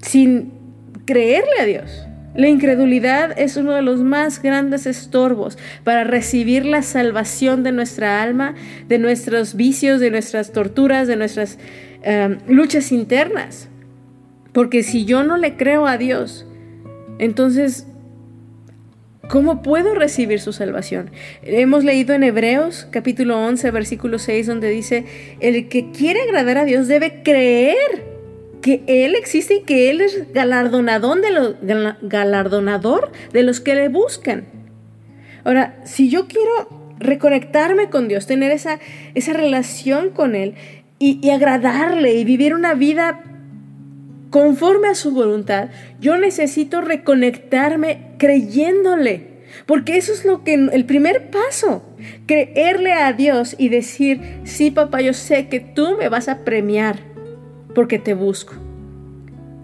sin 0.01 0.51
creerle 1.05 1.59
a 1.59 1.65
Dios. 1.65 2.07
La 2.35 2.49
incredulidad 2.49 3.33
es 3.39 3.57
uno 3.57 3.73
de 3.73 3.81
los 3.81 4.01
más 4.03 4.43
grandes 4.43 4.85
estorbos 4.85 5.57
para 5.83 6.03
recibir 6.03 6.65
la 6.65 6.83
salvación 6.83 7.63
de 7.63 7.71
nuestra 7.71 8.21
alma, 8.21 8.53
de 8.87 8.99
nuestros 8.99 9.55
vicios, 9.55 9.99
de 9.99 10.11
nuestras 10.11 10.51
torturas, 10.51 11.07
de 11.07 11.15
nuestras 11.15 11.57
eh, 12.03 12.37
luchas 12.47 12.91
internas. 12.91 13.69
Porque 14.51 14.83
si 14.83 15.05
yo 15.05 15.23
no 15.23 15.37
le 15.37 15.55
creo 15.55 15.87
a 15.87 15.97
Dios, 15.97 16.46
entonces, 17.19 17.87
¿cómo 19.29 19.61
puedo 19.61 19.95
recibir 19.95 20.39
su 20.39 20.53
salvación? 20.53 21.11
Hemos 21.43 21.83
leído 21.83 22.13
en 22.13 22.23
Hebreos 22.23 22.87
capítulo 22.91 23.39
11, 23.39 23.71
versículo 23.71 24.19
6, 24.19 24.47
donde 24.47 24.69
dice, 24.69 25.05
el 25.39 25.67
que 25.67 25.91
quiere 25.91 26.21
agradar 26.21 26.57
a 26.57 26.65
Dios 26.65 26.87
debe 26.87 27.21
creer 27.23 27.77
que 28.61 28.83
Él 28.87 29.15
existe 29.15 29.55
y 29.55 29.61
que 29.61 29.89
Él 29.89 30.01
es 30.01 30.31
galardonador 30.33 31.21
de 31.21 33.43
los, 33.43 33.61
que 33.61 33.75
le 33.75 33.89
buscan. 33.89 34.45
Ahora, 35.43 35.79
si 35.85 36.09
yo 36.09 36.27
quiero 36.27 36.95
reconectarme 36.99 37.89
con 37.89 38.07
Dios, 38.07 38.27
tener 38.27 38.51
esa, 38.51 38.79
esa 39.15 39.33
relación 39.33 40.09
con 40.09 40.35
Él 40.35 40.55
y 40.99 41.29
agradarle 41.29 42.15
y 42.15 42.25
vivir 42.25 42.55
una 42.55 42.73
vida 42.73 43.21
conforme 44.29 44.89
a 44.89 44.95
su 44.95 45.11
voluntad, 45.11 45.69
yo 45.99 46.17
necesito 46.17 46.81
reconectarme 46.81 48.13
creyéndole. 48.17 49.37
Porque 49.65 49.97
eso 49.97 50.13
es 50.13 50.25
lo 50.25 50.43
que 50.43 50.53
el 50.53 50.85
primer 50.85 51.29
paso, 51.29 51.83
creerle 52.25 52.93
a 52.93 53.13
Dios 53.13 53.55
y 53.57 53.69
decir, 53.69 54.21
sí 54.43 54.71
papá, 54.71 55.01
yo 55.01 55.13
sé 55.13 55.47
que 55.47 55.59
tú 55.59 55.97
me 55.97 56.09
vas 56.09 56.27
a 56.27 56.43
premiar 56.43 56.99
porque 57.73 57.97
te 57.97 58.13
busco. 58.13 58.53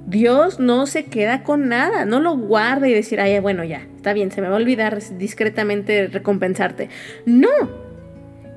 Dios 0.05 0.59
no 0.59 0.85
se 0.85 1.05
queda 1.05 1.43
con 1.43 1.69
nada, 1.69 2.05
no 2.05 2.19
lo 2.19 2.37
guarda 2.37 2.87
y 2.87 2.93
decir, 2.93 3.19
ay, 3.19 3.39
bueno, 3.39 3.63
ya, 3.63 3.87
está 3.95 4.13
bien, 4.13 4.31
se 4.31 4.41
me 4.41 4.47
va 4.47 4.55
a 4.55 4.59
olvidar 4.59 4.99
discretamente 5.17 6.07
recompensarte. 6.07 6.89
No, 7.25 7.49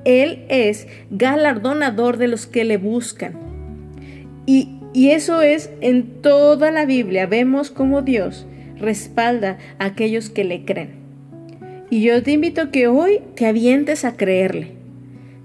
Él 0.05 0.45
es 0.49 0.87
galardonador 1.09 2.17
de 2.17 2.27
los 2.27 2.47
que 2.47 2.63
le 2.63 2.77
buscan. 2.77 3.33
Y 4.45 4.76
y 4.93 5.11
eso 5.11 5.41
es 5.41 5.69
en 5.81 6.21
toda 6.21 6.71
la 6.71 6.85
Biblia. 6.85 7.25
Vemos 7.25 7.71
cómo 7.71 8.01
Dios 8.01 8.45
respalda 8.79 9.57
a 9.79 9.85
aquellos 9.85 10.29
que 10.29 10.43
le 10.43 10.65
creen. 10.65 10.97
Y 11.89 12.01
yo 12.01 12.21
te 12.21 12.31
invito 12.31 12.71
que 12.71 12.87
hoy 12.87 13.21
te 13.35 13.45
avientes 13.45 14.05
a 14.05 14.17
creerle. 14.17 14.71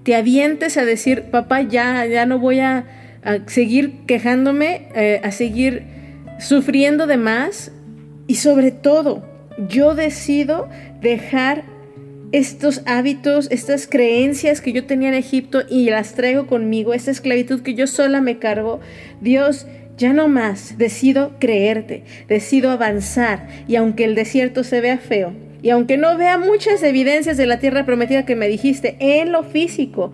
Te 0.02 0.16
avientes 0.16 0.76
a 0.76 0.84
decir, 0.84 1.24
papá, 1.30 1.62
ya, 1.62 2.04
ya 2.06 2.26
no 2.26 2.38
voy 2.38 2.60
a, 2.60 2.86
seguir 3.46 4.00
quejándome, 4.06 4.88
eh, 4.96 5.20
a 5.22 5.30
seguir 5.30 5.84
sufriendo 6.40 7.06
de 7.06 7.16
más. 7.16 7.70
Y 8.26 8.36
sobre 8.36 8.72
todo, 8.72 9.22
yo 9.68 9.94
decido 9.94 10.68
dejar 11.00 11.64
estos 12.32 12.82
hábitos, 12.86 13.48
estas 13.50 13.86
creencias 13.86 14.60
que 14.60 14.72
yo 14.72 14.86
tenía 14.86 15.10
en 15.10 15.14
Egipto 15.14 15.62
y 15.68 15.90
las 15.90 16.14
traigo 16.14 16.46
conmigo, 16.46 16.94
esta 16.94 17.10
esclavitud 17.10 17.62
que 17.62 17.74
yo 17.74 17.86
sola 17.86 18.22
me 18.22 18.38
cargo, 18.38 18.80
Dios, 19.20 19.66
ya 19.98 20.14
no 20.14 20.28
más, 20.28 20.78
decido 20.78 21.36
creerte, 21.38 22.04
decido 22.28 22.70
avanzar 22.70 23.46
y 23.68 23.76
aunque 23.76 24.04
el 24.04 24.14
desierto 24.14 24.64
se 24.64 24.80
vea 24.80 24.96
feo 24.96 25.34
y 25.62 25.70
aunque 25.70 25.98
no 25.98 26.16
vea 26.16 26.38
muchas 26.38 26.82
evidencias 26.82 27.36
de 27.36 27.46
la 27.46 27.60
tierra 27.60 27.84
prometida 27.84 28.24
que 28.24 28.34
me 28.34 28.48
dijiste 28.48 28.96
en 28.98 29.30
lo 29.30 29.44
físico, 29.44 30.12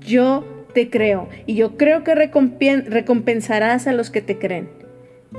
yo 0.00 0.66
te 0.72 0.88
creo 0.88 1.28
y 1.46 1.54
yo 1.54 1.76
creo 1.76 2.02
que 2.02 2.14
recompensarás 2.14 3.86
a 3.86 3.92
los 3.92 4.10
que 4.10 4.22
te 4.22 4.38
creen. 4.38 4.70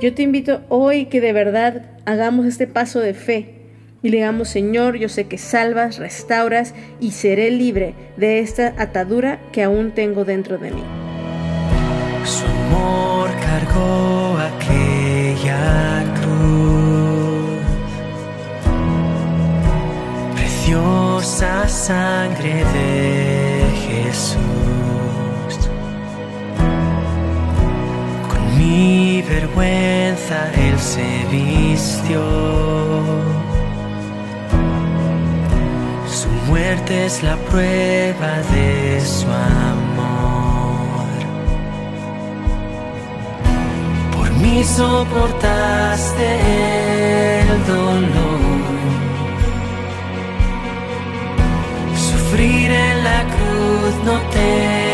Yo 0.00 0.14
te 0.14 0.22
invito 0.22 0.62
hoy 0.68 1.06
que 1.06 1.20
de 1.20 1.32
verdad 1.32 1.98
hagamos 2.06 2.46
este 2.46 2.68
paso 2.68 3.00
de 3.00 3.12
fe 3.12 3.59
y 4.02 4.08
le 4.08 4.18
digamos, 4.18 4.48
Señor, 4.48 4.96
yo 4.96 5.08
sé 5.08 5.26
que 5.26 5.38
salvas, 5.38 5.98
restauras 5.98 6.74
y 7.00 7.12
seré 7.12 7.50
libre 7.50 7.94
de 8.16 8.40
esta 8.40 8.74
atadura 8.78 9.40
que 9.52 9.62
aún 9.62 9.92
tengo 9.92 10.24
dentro 10.24 10.58
de 10.58 10.70
mí. 10.70 10.82
Su 12.24 12.46
amor 12.46 13.30
cargó 13.40 14.38
aquella 14.38 16.04
cruz, 16.20 17.60
preciosa 20.36 21.68
sangre 21.68 22.64
de 22.74 23.64
Jesús. 23.86 24.60
esperanza 30.10 30.50
Él 30.54 30.78
se 30.78 31.26
vistió. 31.30 32.20
Su 36.20 36.28
muerte 36.50 37.06
es 37.06 37.22
la 37.22 37.34
prueba 37.48 38.32
de 38.52 39.00
su 39.00 39.26
amor. 39.26 41.08
Por 44.14 44.30
mí 44.32 44.62
soportaste 44.62 46.28
el 47.40 47.66
dolor. 47.66 48.40
Sufrir 51.96 52.70
en 52.70 53.04
la 53.04 53.24
cruz 53.34 53.94
no 54.04 54.20
te 54.34 54.89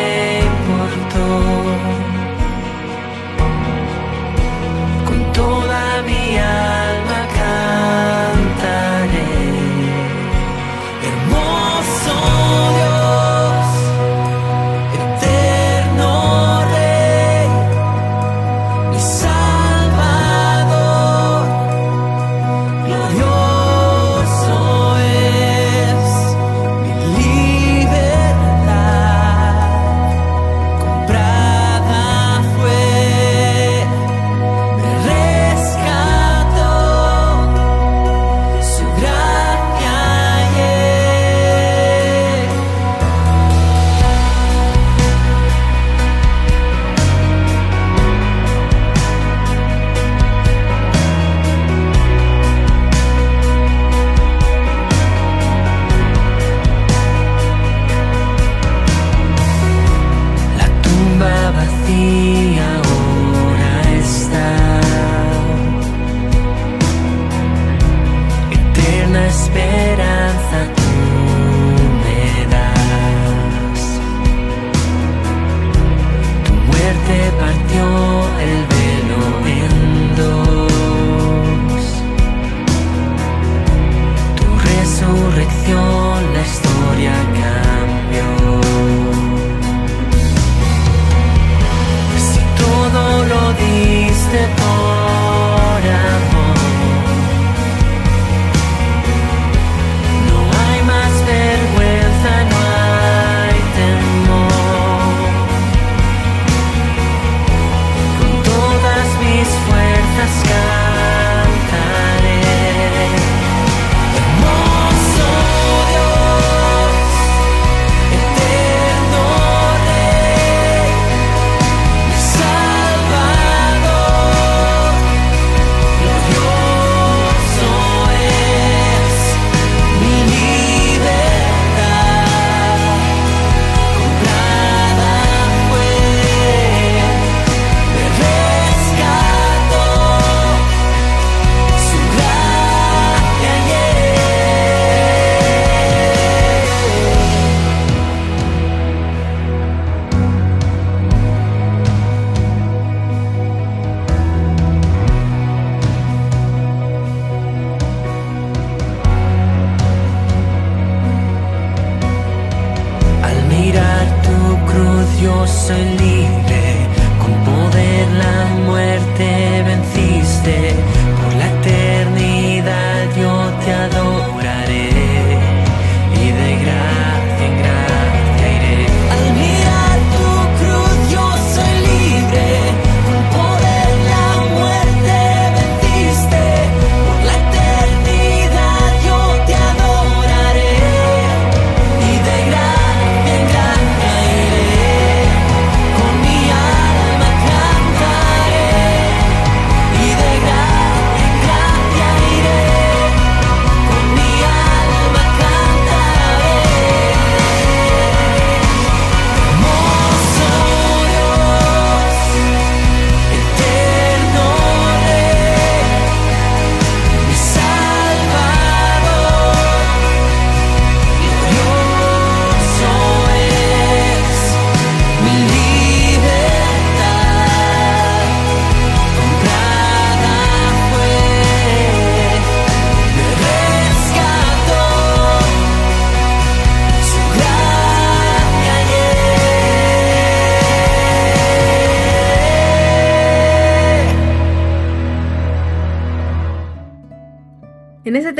You. 61.88 62.25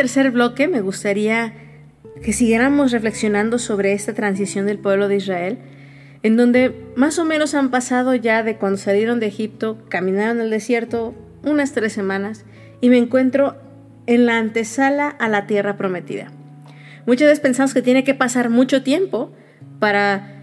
Tercer 0.07 0.31
bloque 0.31 0.69
me 0.69 0.83
gustaría 0.83 1.53
que 2.23 2.33
siguiéramos 2.33 2.93
reflexionando 2.93 3.59
sobre 3.59 3.93
esta 3.93 4.15
transición 4.15 4.65
del 4.65 4.79
pueblo 4.79 5.09
de 5.09 5.17
Israel, 5.17 5.59
en 6.23 6.37
donde 6.37 6.73
más 6.95 7.19
o 7.19 7.25
menos 7.25 7.57
han 7.57 7.73
pasado 7.73 8.15
ya 8.15 8.45
de 8.45 8.57
cuando 8.57 8.79
salieron 8.79 9.19
de 9.19 9.27
Egipto, 9.27 9.79
caminaron 9.89 10.41
el 10.41 10.49
desierto 10.49 11.17
unas 11.43 11.73
tres 11.73 11.93
semanas 11.93 12.45
y 12.81 12.89
me 12.89 12.99
encuentro 12.99 13.57
en 14.07 14.27
la 14.27 14.39
antesala 14.39 15.09
a 15.09 15.29
la 15.29 15.49
tierra 15.49 15.77
prometida. 15.77 16.31
Muchas 17.05 17.27
veces 17.27 17.41
pensamos 17.41 17.75
que 17.75 17.83
tiene 17.83 18.05
que 18.05 18.15
pasar 18.15 18.49
mucho 18.49 18.85
tiempo 18.85 19.33
para 19.81 20.37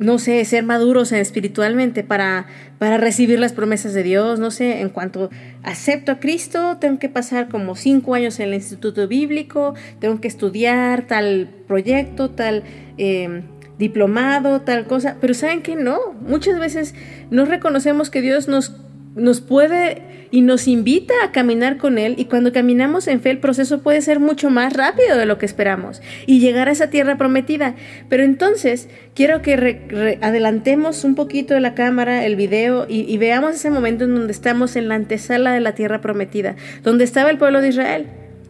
no 0.00 0.18
sé, 0.18 0.42
ser 0.46 0.64
maduros 0.64 1.12
espiritualmente 1.12 2.02
para, 2.02 2.46
para 2.78 2.96
recibir 2.96 3.38
las 3.38 3.52
promesas 3.52 3.92
de 3.92 4.02
Dios. 4.02 4.40
No 4.40 4.50
sé, 4.50 4.80
en 4.80 4.88
cuanto 4.88 5.28
acepto 5.62 6.12
a 6.12 6.20
Cristo, 6.20 6.78
tengo 6.78 6.98
que 6.98 7.08
pasar 7.08 7.48
como 7.48 7.76
cinco 7.76 8.14
años 8.14 8.40
en 8.40 8.48
el 8.48 8.54
instituto 8.54 9.06
bíblico, 9.08 9.74
tengo 9.98 10.20
que 10.20 10.28
estudiar 10.28 11.06
tal 11.06 11.48
proyecto, 11.66 12.30
tal 12.30 12.62
em, 12.96 13.42
diplomado, 13.78 14.60
tal 14.62 14.86
cosa. 14.86 15.16
Pero 15.20 15.34
¿saben 15.34 15.62
que 15.62 15.76
no? 15.76 16.12
Muchas 16.20 16.58
veces 16.58 16.94
no 17.30 17.44
reconocemos 17.44 18.10
que 18.10 18.20
Dios 18.20 18.48
nos 18.48 18.76
nos 19.14 19.40
puede 19.40 20.02
y 20.30 20.42
nos 20.42 20.68
invita 20.68 21.14
a 21.24 21.32
caminar 21.32 21.76
con 21.76 21.98
Él 21.98 22.14
y 22.16 22.26
cuando 22.26 22.52
caminamos 22.52 23.08
en 23.08 23.20
fe 23.20 23.30
el 23.30 23.38
proceso 23.38 23.82
puede 23.82 24.00
ser 24.00 24.20
mucho 24.20 24.48
más 24.50 24.72
rápido 24.72 25.16
de 25.16 25.26
lo 25.26 25.38
que 25.38 25.46
esperamos 25.46 26.00
y 26.26 26.38
llegar 26.38 26.68
a 26.68 26.72
esa 26.72 26.90
tierra 26.90 27.16
prometida. 27.16 27.74
Pero 28.08 28.22
entonces 28.22 28.88
quiero 29.14 29.42
que 29.42 30.18
adelantemos 30.22 31.02
un 31.04 31.16
poquito 31.16 31.58
la 31.58 31.74
cámara, 31.74 32.24
el 32.24 32.36
video 32.36 32.86
y, 32.88 33.00
y 33.12 33.18
veamos 33.18 33.56
ese 33.56 33.70
momento 33.70 34.04
en 34.04 34.14
donde 34.14 34.32
estamos 34.32 34.76
en 34.76 34.88
la 34.88 34.94
antesala 34.94 35.52
de 35.52 35.60
la 35.60 35.74
tierra 35.74 36.00
prometida, 36.00 36.54
donde 36.84 37.04
estaba 37.04 37.30
el 37.30 37.38
pueblo 37.38 37.60
de 37.60 37.68
Israel 37.68 38.06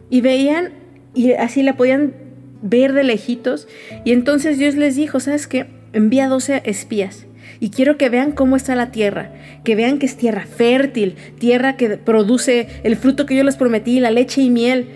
y 0.09 0.21
veían 0.21 0.73
y 1.15 1.33
así 1.33 1.63
la 1.63 1.75
podían 1.75 2.13
ver 2.61 2.93
de 2.93 3.03
lejitos 3.03 3.67
y 4.05 4.11
entonces 4.11 4.59
Dios 4.59 4.75
les 4.75 4.95
dijo, 4.95 5.19
¿sabes 5.19 5.47
qué? 5.47 5.65
Envía 5.93 6.27
12 6.27 6.61
espías 6.65 7.25
y 7.61 7.69
quiero 7.69 7.95
que 7.95 8.09
vean 8.09 8.31
cómo 8.31 8.55
está 8.55 8.75
la 8.75 8.89
tierra, 8.89 9.31
que 9.63 9.75
vean 9.75 9.99
que 9.99 10.07
es 10.07 10.17
tierra 10.17 10.45
fértil, 10.47 11.15
tierra 11.37 11.77
que 11.77 11.89
produce 11.95 12.67
el 12.83 12.97
fruto 12.97 13.27
que 13.27 13.35
yo 13.35 13.43
les 13.43 13.55
prometí, 13.55 13.99
la 13.99 14.09
leche 14.09 14.41
y 14.41 14.49
miel. 14.49 14.87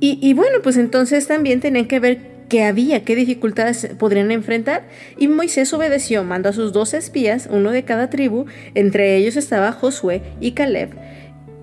Y, 0.00 0.32
bueno, 0.32 0.58
pues 0.62 0.76
entonces 0.76 1.26
también 1.26 1.58
tenían 1.58 1.86
que 1.86 1.98
ver 1.98 2.20
qué 2.48 2.62
había, 2.62 3.04
qué 3.04 3.16
dificultades 3.16 3.88
podrían 3.98 4.30
enfrentar. 4.30 4.86
Y 5.18 5.26
Moisés 5.26 5.74
obedeció, 5.74 6.22
mandó 6.22 6.50
a 6.50 6.52
sus 6.52 6.72
dos 6.72 6.94
espías, 6.94 7.48
uno 7.50 7.72
de 7.72 7.82
cada 7.82 8.08
tribu, 8.08 8.46
entre 8.76 9.16
ellos 9.16 9.34
estaba 9.34 9.72
Josué 9.72 10.22
y 10.40 10.52
Caleb. 10.52 10.90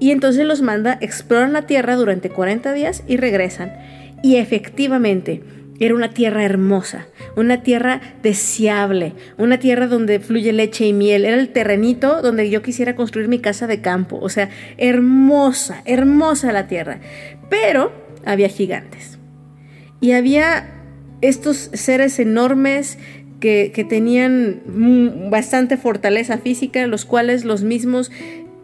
Y 0.01 0.11
entonces 0.11 0.45
los 0.45 0.61
manda, 0.61 0.97
exploran 0.99 1.53
la 1.53 1.61
tierra 1.61 1.95
durante 1.95 2.29
40 2.29 2.73
días 2.73 3.03
y 3.07 3.15
regresan. 3.15 3.71
Y 4.21 4.35
efectivamente, 4.35 5.43
era 5.79 5.93
una 5.93 6.11
tierra 6.11 6.43
hermosa, 6.43 7.07
una 7.35 7.61
tierra 7.61 8.01
deseable, 8.23 9.13
una 9.37 9.59
tierra 9.59 9.87
donde 9.87 10.19
fluye 10.19 10.53
leche 10.53 10.85
y 10.85 10.93
miel. 10.93 11.25
Era 11.25 11.37
el 11.37 11.49
terrenito 11.49 12.21
donde 12.21 12.49
yo 12.49 12.61
quisiera 12.61 12.95
construir 12.95 13.27
mi 13.27 13.39
casa 13.39 13.67
de 13.67 13.81
campo. 13.81 14.17
O 14.21 14.29
sea, 14.29 14.49
hermosa, 14.77 15.81
hermosa 15.85 16.53
la 16.53 16.67
tierra. 16.67 16.99
Pero 17.49 17.91
había 18.25 18.47
gigantes. 18.47 19.19
Y 19.99 20.11
había 20.11 20.69
estos 21.21 21.69
seres 21.73 22.19
enormes 22.19 22.97
que, 23.41 23.71
que 23.73 23.83
tenían 23.83 24.61
bastante 25.29 25.75
fortaleza 25.75 26.37
física, 26.37 26.87
los 26.87 27.03
cuales 27.03 27.43
los 27.43 27.63
mismos 27.63 28.11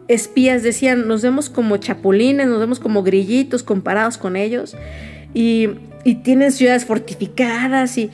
espías 0.08 0.62
decían, 0.62 1.06
nos 1.08 1.22
vemos 1.22 1.50
como 1.50 1.76
chapulines, 1.76 2.46
nos 2.46 2.58
vemos 2.58 2.80
como 2.80 3.02
grillitos 3.02 3.62
comparados 3.62 4.16
con 4.16 4.36
ellos. 4.36 4.76
Y 5.34 5.70
y 6.04 6.16
tienen 6.16 6.52
ciudades 6.52 6.84
fortificadas 6.84 7.96
y 7.98 8.10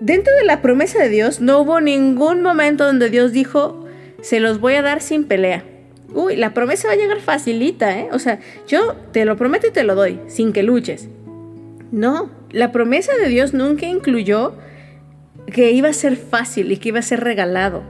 dentro 0.00 0.32
de 0.34 0.44
la 0.44 0.62
promesa 0.62 0.98
de 0.98 1.08
Dios 1.08 1.40
no 1.40 1.60
hubo 1.60 1.80
ningún 1.80 2.42
momento 2.42 2.84
donde 2.84 3.10
Dios 3.10 3.32
dijo, 3.32 3.86
se 4.22 4.40
los 4.40 4.60
voy 4.60 4.74
a 4.74 4.82
dar 4.82 5.00
sin 5.00 5.24
pelea. 5.24 5.64
Uy, 6.12 6.36
la 6.36 6.54
promesa 6.54 6.88
va 6.88 6.94
a 6.94 6.96
llegar 6.96 7.20
facilita, 7.20 7.98
¿eh? 7.98 8.08
O 8.12 8.18
sea, 8.18 8.40
yo 8.66 8.96
te 9.12 9.24
lo 9.24 9.36
prometo 9.36 9.68
y 9.68 9.70
te 9.70 9.84
lo 9.84 9.94
doy, 9.94 10.18
sin 10.26 10.52
que 10.52 10.62
luches. 10.62 11.08
No, 11.92 12.30
la 12.50 12.72
promesa 12.72 13.12
de 13.16 13.28
Dios 13.28 13.54
nunca 13.54 13.86
incluyó 13.86 14.54
que 15.46 15.70
iba 15.70 15.88
a 15.88 15.92
ser 15.92 16.16
fácil 16.16 16.72
y 16.72 16.78
que 16.78 16.88
iba 16.88 16.98
a 16.98 17.02
ser 17.02 17.20
regalado. 17.20 17.82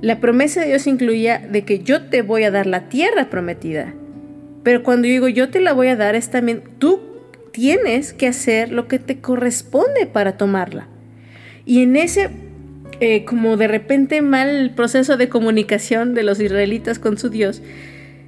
La 0.00 0.20
promesa 0.20 0.60
de 0.60 0.68
Dios 0.68 0.86
incluía 0.86 1.38
de 1.38 1.64
que 1.64 1.80
yo 1.80 2.06
te 2.06 2.22
voy 2.22 2.44
a 2.44 2.50
dar 2.50 2.66
la 2.66 2.88
tierra 2.88 3.28
prometida. 3.30 3.94
Pero 4.62 4.82
cuando 4.82 5.06
yo 5.06 5.12
digo 5.12 5.28
yo 5.28 5.50
te 5.50 5.60
la 5.60 5.72
voy 5.72 5.88
a 5.88 5.96
dar 5.96 6.14
es 6.14 6.30
también 6.30 6.62
tú 6.78 7.09
tienes 7.52 8.12
que 8.12 8.26
hacer 8.26 8.72
lo 8.72 8.88
que 8.88 8.98
te 8.98 9.20
corresponde 9.20 10.06
para 10.06 10.36
tomarla. 10.36 10.88
Y 11.66 11.82
en 11.82 11.96
ese, 11.96 12.30
eh, 13.00 13.24
como 13.24 13.56
de 13.56 13.68
repente 13.68 14.22
mal 14.22 14.72
proceso 14.74 15.16
de 15.16 15.28
comunicación 15.28 16.14
de 16.14 16.22
los 16.22 16.40
israelitas 16.40 16.98
con 16.98 17.18
su 17.18 17.28
Dios, 17.28 17.62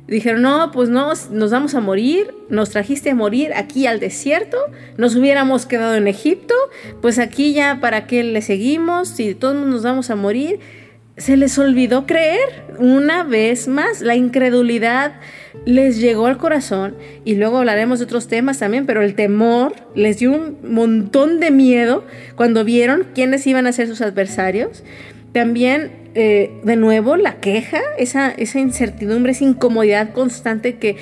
dijeron, 0.07 0.43
no, 0.43 0.71
pues 0.73 0.89
no, 0.89 1.13
nos 1.31 1.51
vamos 1.51 1.75
a 1.75 1.81
morir, 1.81 2.35
nos 2.49 2.71
trajiste 2.71 3.11
a 3.11 3.15
morir 3.15 3.53
aquí 3.55 3.87
al 3.87 4.01
desierto, 4.01 4.59
nos 4.97 5.17
hubiéramos 5.17 5.67
quedado 5.67 5.95
en 5.95 6.09
Egipto, 6.09 6.55
pues 7.01 7.19
aquí 7.19 7.55
ya 7.55 7.79
para 7.81 8.07
qué 8.07 8.23
le 8.23 8.43
seguimos, 8.43 9.09
si 9.09 9.35
todos 9.35 9.55
nos 9.67 9.83
vamos 9.83 10.11
a 10.11 10.17
morir. 10.17 10.61
Se 11.23 11.37
les 11.37 11.57
olvidó 11.57 12.05
creer 12.05 12.65
una 12.81 13.23
vez 13.23 13.69
más, 13.69 14.01
la 14.01 14.17
incredulidad 14.17 15.21
les 15.65 16.01
llegó 16.01 16.27
al 16.27 16.37
corazón 16.37 16.97
y 17.25 17.37
luego 17.37 17.59
hablaremos 17.59 18.01
de 18.01 18.07
otros 18.07 18.27
temas 18.27 18.59
también, 18.59 18.87
pero 18.87 19.03
el 19.03 19.15
temor 19.15 19.73
les 19.95 20.19
dio 20.19 20.33
un 20.33 20.59
montón 20.65 21.39
de 21.39 21.53
miedo 21.53 22.05
cuando 22.35 22.65
vieron 22.65 23.07
quiénes 23.15 23.47
iban 23.47 23.69
a 23.69 23.73
ser 23.73 23.87
sus 23.87 24.01
adversarios. 24.01 24.83
También, 25.31 25.93
eh, 26.17 26.51
de 26.65 26.75
nuevo, 26.75 27.17
la 27.17 27.39
queja, 27.39 27.79
esa, 27.99 28.35
incertidumbre, 28.37 29.31
esa 29.31 29.45
incomodidad 29.45 30.15
constante 30.15 30.75
que, 30.79 30.97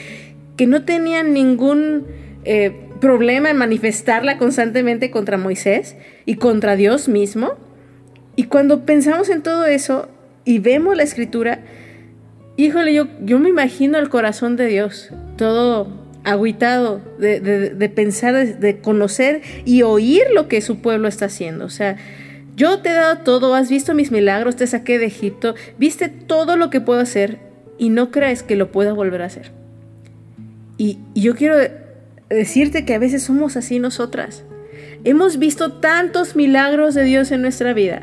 que 0.58 0.66
no 0.66 0.84
tenían 0.84 1.32
ningún 1.32 2.04
eh, 2.44 2.72
problema 3.00 3.48
en 3.48 3.56
manifestarla 3.56 4.36
constantemente 4.36 5.10
contra 5.10 5.38
Moisés 5.38 5.96
y 6.26 6.34
contra 6.34 6.76
Dios 6.76 7.08
mismo. 7.08 7.69
Y 8.36 8.44
cuando 8.44 8.84
pensamos 8.84 9.28
en 9.28 9.42
todo 9.42 9.66
eso 9.66 10.08
y 10.44 10.58
vemos 10.58 10.96
la 10.96 11.02
escritura, 11.02 11.60
híjole, 12.56 12.94
yo, 12.94 13.06
yo 13.22 13.38
me 13.38 13.48
imagino 13.48 13.98
el 13.98 14.08
corazón 14.08 14.56
de 14.56 14.66
Dios, 14.66 15.10
todo 15.36 15.88
aguitado 16.24 17.00
de, 17.18 17.92
pensar, 17.94 18.58
de, 18.58 18.78
conocer 18.78 19.42
y 19.64 19.82
oír 19.82 20.22
lo 20.34 20.48
que 20.48 20.60
su 20.60 20.80
pueblo 20.80 21.08
está 21.08 21.26
haciendo. 21.26 21.64
O 21.64 21.70
sea, 21.70 21.96
yo 22.56 22.80
te 22.80 22.90
he 22.90 22.94
dado 22.94 23.18
todo, 23.18 23.54
has 23.54 23.70
visto 23.70 23.94
mis 23.94 24.10
milagros, 24.10 24.56
te 24.56 24.66
saqué 24.66 24.98
de 24.98 25.06
Egipto, 25.06 25.54
viste 25.78 26.08
todo 26.08 26.56
lo 26.56 26.70
que 26.70 26.80
puedo 26.80 27.00
hacer 27.00 27.38
y 27.78 27.88
no 27.88 28.10
crees 28.10 28.42
que 28.42 28.56
lo 28.56 28.70
pueda 28.70 28.92
volver 28.92 29.22
a 29.22 29.26
hacer. 29.26 29.52
Y 30.76 30.98
yo 31.14 31.34
quiero 31.34 31.56
decirte 32.28 32.84
que 32.84 32.94
a 32.94 32.98
veces 32.98 33.22
somos 33.22 33.56
así 33.56 33.78
nosotras. 33.78 34.44
Hemos 35.04 35.38
visto 35.38 35.72
tantos 35.72 36.36
milagros 36.36 36.94
de 36.94 37.04
Dios 37.04 37.30
en 37.32 37.42
nuestra 37.42 37.72
vida 37.72 38.02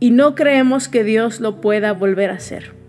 y 0.00 0.10
no 0.10 0.34
creemos 0.34 0.88
que 0.88 1.04
Dios 1.04 1.40
lo 1.40 1.60
pueda 1.60 1.92
volver 1.92 2.30
a 2.30 2.34
hacer 2.34 2.80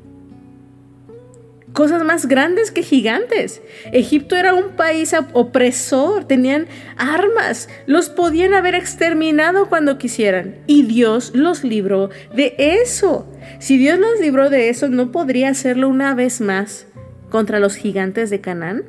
cosas 1.74 2.04
más 2.04 2.28
grandes 2.28 2.71
que 2.71 2.84
gigantes. 2.84 3.62
Egipto 3.91 4.36
era 4.36 4.54
un 4.54 4.71
país 4.76 5.15
opresor, 5.34 6.26
tenían 6.26 6.67
armas, 6.97 7.69
los 7.86 8.10
podían 8.10 8.54
haber 8.54 8.76
exterminado 8.76 9.69
cuando 9.69 9.97
quisieran. 9.97 10.56
Y 10.67 10.84
Dios 10.84 11.32
los 11.34 11.63
libró 11.63 12.10
de 12.36 12.56
eso. 12.58 13.28
Si 13.60 13.78
Dios 13.78 14.00
los 14.00 14.19
libró 14.19 14.50
de 14.50 14.69
eso, 14.69 14.89
¿no 14.89 15.12
podría 15.12 15.50
hacerlo 15.50 15.89
una 15.89 16.13
vez 16.13 16.41
más 16.41 16.88
contra 17.30 17.60
los 17.60 17.76
gigantes 17.76 18.30
de 18.30 18.41
Canaán? 18.41 18.84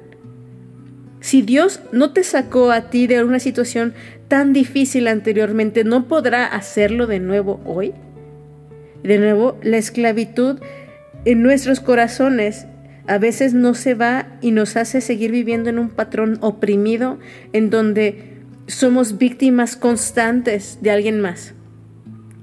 Si 1.21 1.43
Dios 1.43 1.81
no 1.93 2.13
te 2.13 2.25
sacó 2.25 2.73
a 2.73 2.91
ti 2.91 3.07
de 3.07 3.23
una 3.23 3.39
situación 3.39 3.95
tan 4.27 4.53
difícil 4.53 5.07
anteriormente, 5.07 5.85
¿no 5.85 6.09
podrá 6.09 6.47
hacerlo 6.47 7.07
de 7.07 7.21
nuevo 7.21 7.61
hoy? 7.65 7.95
De 9.03 9.19
nuevo, 9.19 9.59
la 9.62 9.79
esclavitud 9.79 10.61
en 11.25 11.43
nuestros 11.43 11.81
corazones 11.81 12.67
a 13.07 13.19
veces 13.19 13.53
no 13.53 13.75
se 13.75 13.95
va 13.95 14.29
y 14.41 14.53
nos 14.53 14.77
hace 14.77 15.01
seguir 15.01 15.33
viviendo 15.33 15.71
en 15.71 15.79
un 15.79 15.91
patrón 15.91 16.38
oprimido 16.41 17.19
en 17.53 17.71
donde 17.71 18.33
somos 18.67 19.19
víctimas 19.19 19.77
constantes 19.77 20.79
de 20.83 20.91
alguien 20.91 21.21
más. 21.21 21.55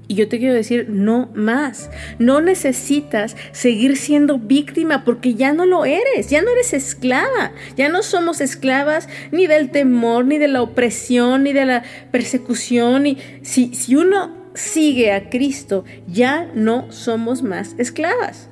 Y 0.06 0.14
yo 0.14 0.28
te 0.28 0.40
quiero 0.40 0.54
decir, 0.54 0.88
no 0.88 1.30
más. 1.34 1.88
No 2.18 2.40
necesitas 2.40 3.36
seguir 3.52 3.96
siendo 3.96 4.38
víctima 4.38 5.04
porque 5.04 5.36
ya 5.36 5.52
no 5.52 5.66
lo 5.66 5.84
eres, 5.84 6.28
ya 6.28 6.42
no 6.42 6.50
eres 6.50 6.72
esclava. 6.72 7.52
Ya 7.76 7.88
no 7.88 8.02
somos 8.02 8.40
esclavas 8.40 9.08
ni 9.30 9.46
del 9.46 9.70
temor, 9.70 10.24
ni 10.24 10.38
de 10.38 10.48
la 10.48 10.62
opresión, 10.62 11.44
ni 11.44 11.52
de 11.52 11.64
la 11.64 11.84
persecución. 12.10 13.06
Y 13.06 13.18
si, 13.42 13.72
si 13.72 13.94
uno 13.94 14.39
sigue 14.60 15.12
a 15.12 15.30
Cristo, 15.30 15.84
ya 16.06 16.50
no 16.54 16.92
somos 16.92 17.42
más 17.42 17.74
esclavas. 17.78 18.48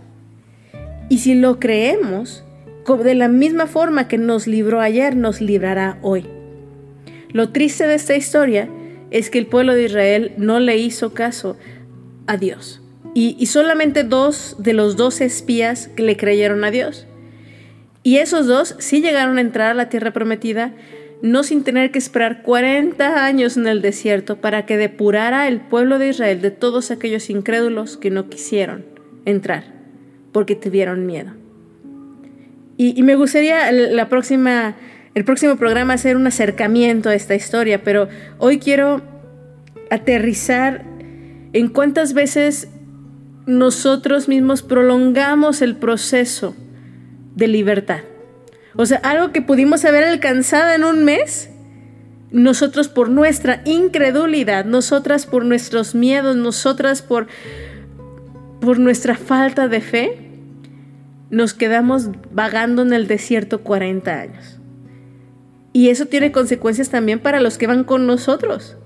Y 1.09 1.19
si 1.19 1.35
lo 1.35 1.61
creemos, 1.61 2.45
de 2.97 3.15
la 3.15 3.29
misma 3.29 3.67
forma 3.67 4.09
que 4.09 4.17
nos 4.17 4.47
libró 4.47 4.81
ayer, 4.81 5.15
nos 5.15 5.43
librará 5.43 5.99
hoy. 6.01 6.27
Lo 7.31 7.51
triste 7.51 7.87
de 7.87 7.95
esta 7.95 8.17
historia 8.17 8.71
es 9.11 9.29
que 9.29 9.39
el 9.39 9.47
pueblo 9.47 9.75
de 9.75 9.85
Israel 9.85 10.33
no 10.39 10.59
le 10.59 10.79
hizo 10.79 11.13
caso 11.13 11.59
a 12.27 12.39
Dios. 12.39 12.81
Y, 13.15 13.47
solamente 13.47 14.05
dos 14.05 14.57
de 14.59 14.73
los 14.73 14.97
dos 14.97 15.21
espías 15.21 15.91
le 15.97 16.17
creyeron 16.17 16.65
a 16.65 16.71
Dios. 16.71 17.07
Y 18.03 18.19
esos 18.19 18.47
dos 18.47 18.77
sí 18.79 19.03
llegaron 19.03 19.39
a 19.39 19.41
entrar 19.41 19.73
a 19.73 19.75
la 19.75 19.89
tierra 19.89 20.13
prometida, 20.13 20.73
no 21.23 21.43
sin 21.43 21.65
tener 21.65 21.91
que 21.91 21.99
esperar 21.99 22.43
40 22.43 23.25
años 23.25 23.57
en 23.57 23.67
el 23.67 23.83
desierto 23.83 24.37
para 24.37 24.67
que 24.67 24.77
depurara 24.77 25.49
el 25.49 25.61
pueblo 25.61 25.99
de 25.99 26.09
Israel 26.09 26.41
de 26.41 26.51
todos 26.51 26.91
aquellos 26.91 27.29
incrédulos 27.31 27.97
que 27.97 28.11
no 28.11 28.29
quisieron 28.29 28.85
entrar 29.25 29.65
porque 30.33 30.55
tuvieron 30.55 31.07
miedo. 31.07 31.33
Y, 32.77 33.03
me 33.03 33.17
gustaría 33.17 33.73
la 33.73 34.09
próxima, 34.09 34.77
el 35.15 35.25
próximo 35.25 35.57
programa 35.57 35.95
hacer 35.95 36.17
un 36.17 36.29
acercamiento 36.29 37.09
a 37.09 37.15
esta 37.17 37.35
historia, 37.35 37.83
pero 37.83 38.09
hoy 38.39 38.61
quiero 38.61 39.03
aterrizar 39.91 40.85
en 41.53 41.69
cuántas 41.71 42.15
veces 42.15 42.69
nosotros 43.47 44.29
mismos 44.29 44.63
prolongamos 44.63 45.61
el 45.61 45.75
proceso 45.75 46.55
de 47.35 47.49
libertad. 47.49 48.03
O 48.81 48.87
sea, 48.87 48.99
algo 48.99 49.33
que 49.33 49.43
pudimos 49.43 49.85
haber 49.85 50.05
alcanzado 50.05 50.73
en 50.73 50.85
un 50.85 51.05
mes, 51.05 51.51
nosotros 52.31 52.87
por 52.87 53.11
nuestra 53.11 53.61
incredulidad, 53.65 54.65
nosotras 54.65 55.27
por 55.27 55.45
nuestros 55.45 55.97
miedos, 55.97 56.37
nosotras 56.37 57.03
por, 57.03 57.27
por 58.61 58.79
nuestra 58.79 59.17
falta 59.17 59.67
de 59.67 59.81
fe, 59.81 60.31
nos 61.29 61.55
quedamos 61.55 62.11
vagando 62.31 62.83
en 62.83 62.93
el 62.93 63.09
desierto 63.09 63.63
40 63.65 64.13
años. 64.13 64.61
Y 65.73 65.89
eso 65.89 66.07
tiene 66.07 66.31
consecuencias 66.31 66.89
también 66.89 67.19
para 67.19 67.41
los 67.41 67.59
que 67.59 67.67
van 67.67 67.83
con 67.83 68.07
nosotros. 68.07 68.77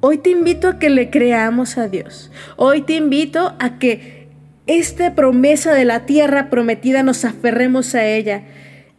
Hoy 0.00 0.16
te 0.16 0.30
invito 0.30 0.68
a 0.68 0.78
que 0.78 0.88
le 0.88 1.10
creamos 1.10 1.76
a 1.76 1.88
Dios. 1.88 2.30
Hoy 2.56 2.80
te 2.80 2.94
invito 2.94 3.56
a 3.58 3.78
que 3.78 4.23
esta 4.66 5.14
promesa 5.14 5.74
de 5.74 5.84
la 5.84 6.06
tierra 6.06 6.48
prometida 6.48 7.02
nos 7.02 7.24
aferremos 7.24 7.94
a 7.94 8.06
ella. 8.06 8.44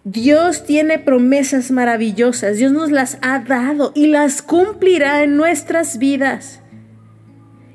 Dios 0.04 0.64
tiene 0.66 1.00
promesas 1.00 1.72
maravillosas, 1.72 2.58
Dios 2.58 2.72
nos 2.72 2.92
las 2.92 3.18
ha 3.22 3.40
dado 3.40 3.92
y 3.96 4.08
las 4.08 4.44
cumplirá 4.44 5.24
en 5.24 5.36
nuestras 5.36 5.98
vidas. 5.98 6.62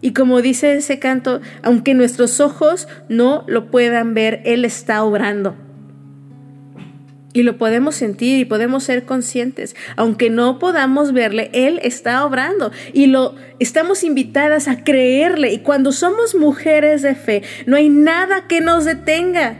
Y 0.00 0.12
como 0.12 0.40
dice 0.40 0.74
ese 0.74 0.98
canto, 0.98 1.40
aunque 1.62 1.94
nuestros 1.94 2.40
ojos 2.40 2.88
no 3.08 3.44
lo 3.48 3.70
puedan 3.70 4.14
ver, 4.14 4.40
Él 4.44 4.64
está 4.64 5.02
obrando. 5.02 5.56
Y 7.32 7.44
lo 7.44 7.58
podemos 7.58 7.94
sentir 7.94 8.40
y 8.40 8.44
podemos 8.44 8.82
ser 8.82 9.04
conscientes. 9.04 9.76
Aunque 9.96 10.30
no 10.30 10.58
podamos 10.58 11.12
verle, 11.12 11.50
Él 11.52 11.78
está 11.82 12.24
obrando. 12.24 12.72
Y 12.92 13.06
lo 13.06 13.36
estamos 13.60 14.02
invitadas 14.02 14.66
a 14.66 14.82
creerle. 14.82 15.52
Y 15.52 15.58
cuando 15.58 15.92
somos 15.92 16.34
mujeres 16.34 17.02
de 17.02 17.14
fe, 17.14 17.42
no 17.66 17.76
hay 17.76 17.88
nada 17.88 18.48
que 18.48 18.60
nos 18.60 18.84
detenga. 18.84 19.58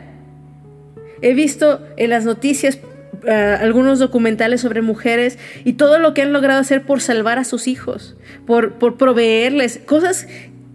He 1.21 1.33
visto 1.33 1.81
en 1.95 2.09
las 2.09 2.25
noticias 2.25 2.79
eh, 3.25 3.31
algunos 3.31 3.99
documentales 3.99 4.61
sobre 4.61 4.81
mujeres 4.81 5.37
y 5.63 5.73
todo 5.73 5.99
lo 5.99 6.13
que 6.13 6.23
han 6.23 6.33
logrado 6.33 6.59
hacer 6.59 6.81
por 6.81 7.01
salvar 7.01 7.37
a 7.37 7.43
sus 7.43 7.67
hijos, 7.67 8.17
por, 8.47 8.73
por 8.79 8.97
proveerles 8.97 9.79
cosas 9.85 10.27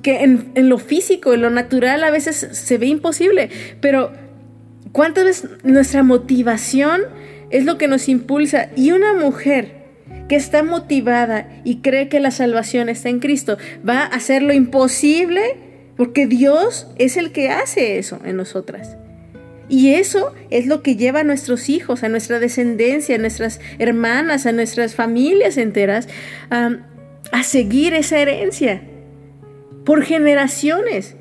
que 0.02 0.22
en, 0.22 0.52
en 0.54 0.68
lo 0.68 0.78
físico, 0.78 1.34
en 1.34 1.42
lo 1.42 1.50
natural 1.50 2.04
a 2.04 2.10
veces 2.10 2.36
se 2.36 2.78
ve 2.78 2.86
imposible. 2.86 3.50
Pero 3.80 4.12
¿Cuántas 4.96 5.26
veces 5.26 5.50
nuestra 5.62 6.02
motivación 6.02 7.02
es 7.50 7.66
lo 7.66 7.76
que 7.76 7.86
nos 7.86 8.08
impulsa? 8.08 8.70
Y 8.76 8.92
una 8.92 9.12
mujer 9.12 9.74
que 10.26 10.36
está 10.36 10.62
motivada 10.62 11.60
y 11.64 11.82
cree 11.82 12.08
que 12.08 12.18
la 12.18 12.30
salvación 12.30 12.88
está 12.88 13.10
en 13.10 13.20
Cristo 13.20 13.58
va 13.86 13.98
a 13.98 14.06
hacer 14.06 14.40
lo 14.40 14.54
imposible 14.54 15.58
porque 15.98 16.26
Dios 16.26 16.86
es 16.96 17.18
el 17.18 17.32
que 17.32 17.50
hace 17.50 17.98
eso 17.98 18.20
en 18.24 18.38
nosotras. 18.38 18.96
Y 19.68 19.92
eso 19.92 20.32
es 20.48 20.66
lo 20.66 20.82
que 20.82 20.96
lleva 20.96 21.20
a 21.20 21.24
nuestros 21.24 21.68
hijos, 21.68 22.02
a 22.02 22.08
nuestra 22.08 22.38
descendencia, 22.38 23.16
a 23.16 23.18
nuestras 23.18 23.60
hermanas, 23.78 24.46
a 24.46 24.52
nuestras 24.52 24.94
familias 24.94 25.58
enteras 25.58 26.08
a 26.48 27.42
seguir 27.42 27.92
esa 27.92 28.18
herencia 28.18 28.80
por 29.84 30.04
generaciones. 30.04 31.16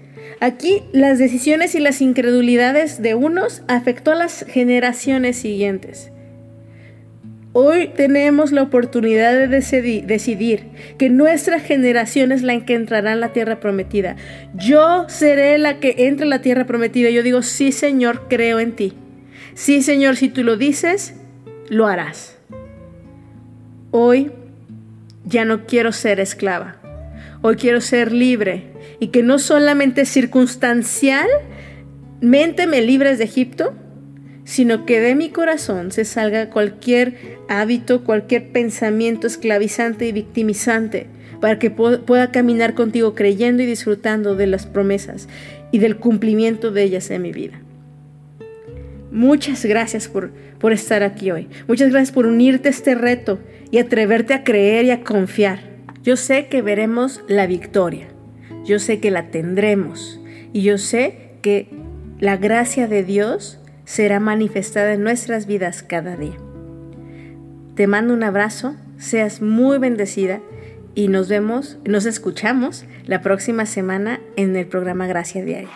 Aquí 0.46 0.84
las 0.92 1.18
decisiones 1.18 1.74
y 1.74 1.80
las 1.80 2.02
incredulidades 2.02 3.02
de 3.02 3.16
unos 3.16 3.64
afectó 3.68 4.12
a 4.12 4.16
las 4.16 4.46
generaciones 4.48 5.38
siguientes. 5.38 6.12
Hoy 7.52 7.88
tenemos 7.88 8.52
la 8.52 8.62
oportunidad 8.62 9.34
de 9.34 9.48
decidir 9.48 10.68
que 11.00 11.10
nuestra 11.10 11.60
generación 11.60 12.32
es 12.32 12.44
la 12.44 12.64
que 12.64 12.76
entrará 12.76 13.14
en 13.14 13.22
la 13.22 13.34
tierra 13.34 13.60
prometida. 13.60 14.18
Yo 14.54 15.10
seré 15.10 15.58
la 15.58 15.80
que 15.80 15.96
entre 15.98 16.26
en 16.26 16.30
la 16.30 16.44
tierra 16.44 16.68
prometida. 16.68 17.10
Yo 17.10 17.24
digo, 17.24 17.42
sí 17.42 17.72
Señor, 17.72 18.28
creo 18.30 18.60
en 18.60 18.74
ti. 18.74 18.94
Sí 19.56 19.82
Señor, 19.82 20.16
si 20.16 20.30
tú 20.30 20.44
lo 20.44 20.58
dices, 20.58 21.16
lo 21.70 21.88
harás. 21.88 22.38
Hoy 23.90 24.32
ya 25.24 25.44
no 25.44 25.66
quiero 25.66 25.92
ser 25.92 26.20
esclava. 26.20 26.76
Hoy 27.42 27.56
quiero 27.56 27.82
ser 27.82 28.12
libre 28.12 28.75
y 29.00 29.08
que 29.08 29.24
no 29.24 29.40
solamente 29.40 30.06
circunstancialmente 30.06 32.68
me 32.68 32.82
libres 32.82 33.18
de 33.18 33.26
Egipto, 33.26 33.74
sino 34.44 34.86
que 34.86 35.02
de 35.02 35.16
mi 35.16 35.30
corazón 35.30 35.92
se 35.92 36.06
salga 36.06 36.50
cualquier 36.50 37.40
hábito, 37.50 38.04
cualquier 38.04 38.52
pensamiento 38.52 39.28
esclavizante 39.28 40.08
y 40.08 40.12
victimizante, 40.12 41.08
para 41.42 41.60
que 41.60 41.70
pueda 41.70 42.32
caminar 42.32 42.76
contigo 42.76 43.14
creyendo 43.14 43.62
y 43.64 43.66
disfrutando 43.66 44.36
de 44.36 44.48
las 44.48 44.66
promesas 44.66 45.28
y 45.72 45.80
del 45.80 45.98
cumplimiento 45.98 46.72
de 46.72 46.84
ellas 46.84 47.12
en 47.12 47.24
mi 47.24 47.32
vida. 47.32 47.60
Muchas 49.12 49.66
gracias 49.66 50.08
por, 50.08 50.32
por 50.60 50.74
estar 50.74 51.04
aquí 51.04 51.32
hoy. 51.32 51.48
Muchas 51.68 51.92
gracias 51.92 52.12
por 52.12 52.26
unirte 52.26 52.70
a 52.70 52.72
este 52.72 52.96
reto 52.96 53.40
y 53.72 53.80
atreverte 53.80 54.34
a 54.34 54.44
creer 54.44 54.86
y 54.86 54.92
a 54.92 55.04
confiar. 55.04 55.60
Yo 56.04 56.18
sé 56.18 56.48
que 56.48 56.62
veremos 56.62 57.22
la 57.28 57.48
victoria 57.48 58.08
yo 58.66 58.80
sé 58.80 59.00
que 59.00 59.12
la 59.12 59.30
tendremos 59.30 60.20
y 60.52 60.64
yo 60.64 60.78
sé 60.78 61.32
que 61.42 61.70
la 62.20 62.38
gracia 62.38 62.88
de 62.88 63.04
Dios 63.04 63.60
será 63.86 64.20
manifestada 64.20 64.94
en 64.94 65.04
nuestras 65.04 65.46
vidas 65.46 65.84
cada 65.84 66.16
día. 66.16 66.38
Te 67.76 67.88
mando 67.88 68.14
un 68.14 68.24
abrazo, 68.24 68.76
seas 68.98 69.42
muy 69.42 69.78
bendecida 69.78 70.40
y 70.96 71.10
nos 71.10 71.28
vemos, 71.28 71.78
nos 71.86 72.06
escuchamos 72.06 72.86
la 73.06 73.22
próxima 73.22 73.66
semana 73.66 74.22
en 74.38 74.56
el 74.56 74.66
programa 74.66 75.08
Gracia 75.08 75.44
Diaria. 75.44 75.70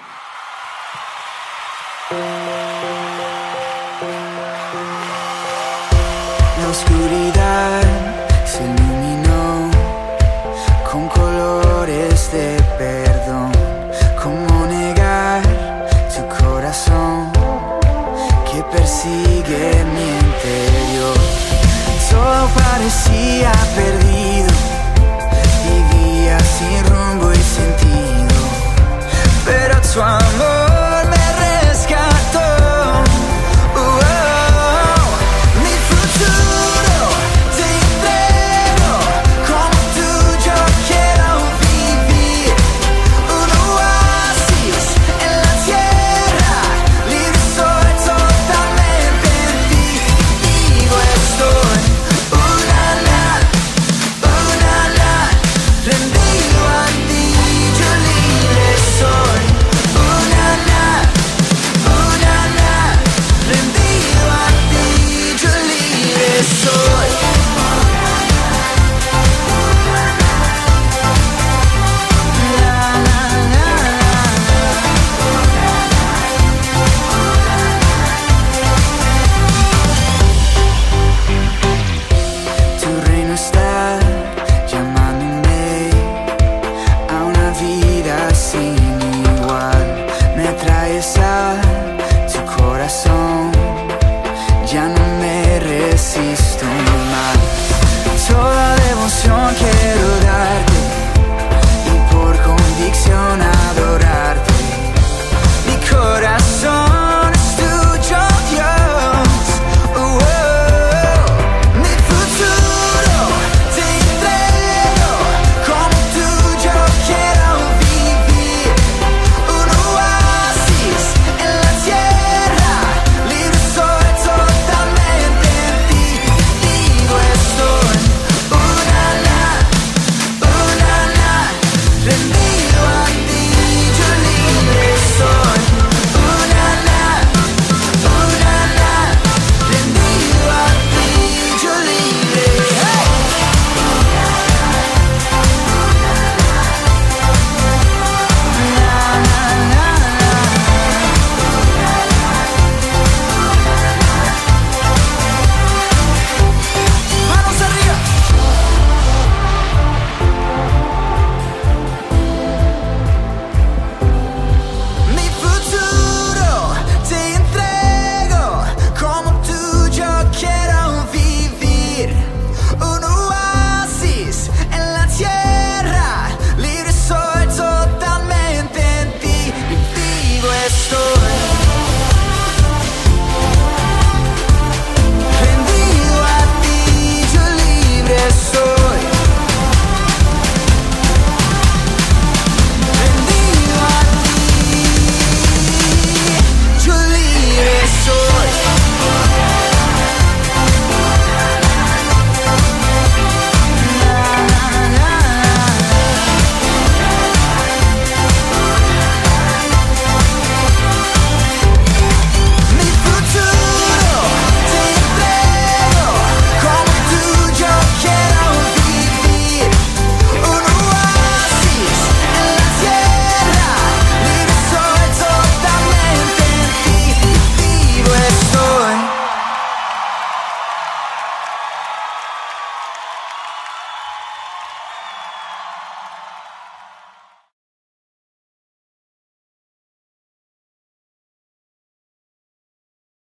La 6.57 6.69
oscuridad 6.69 8.18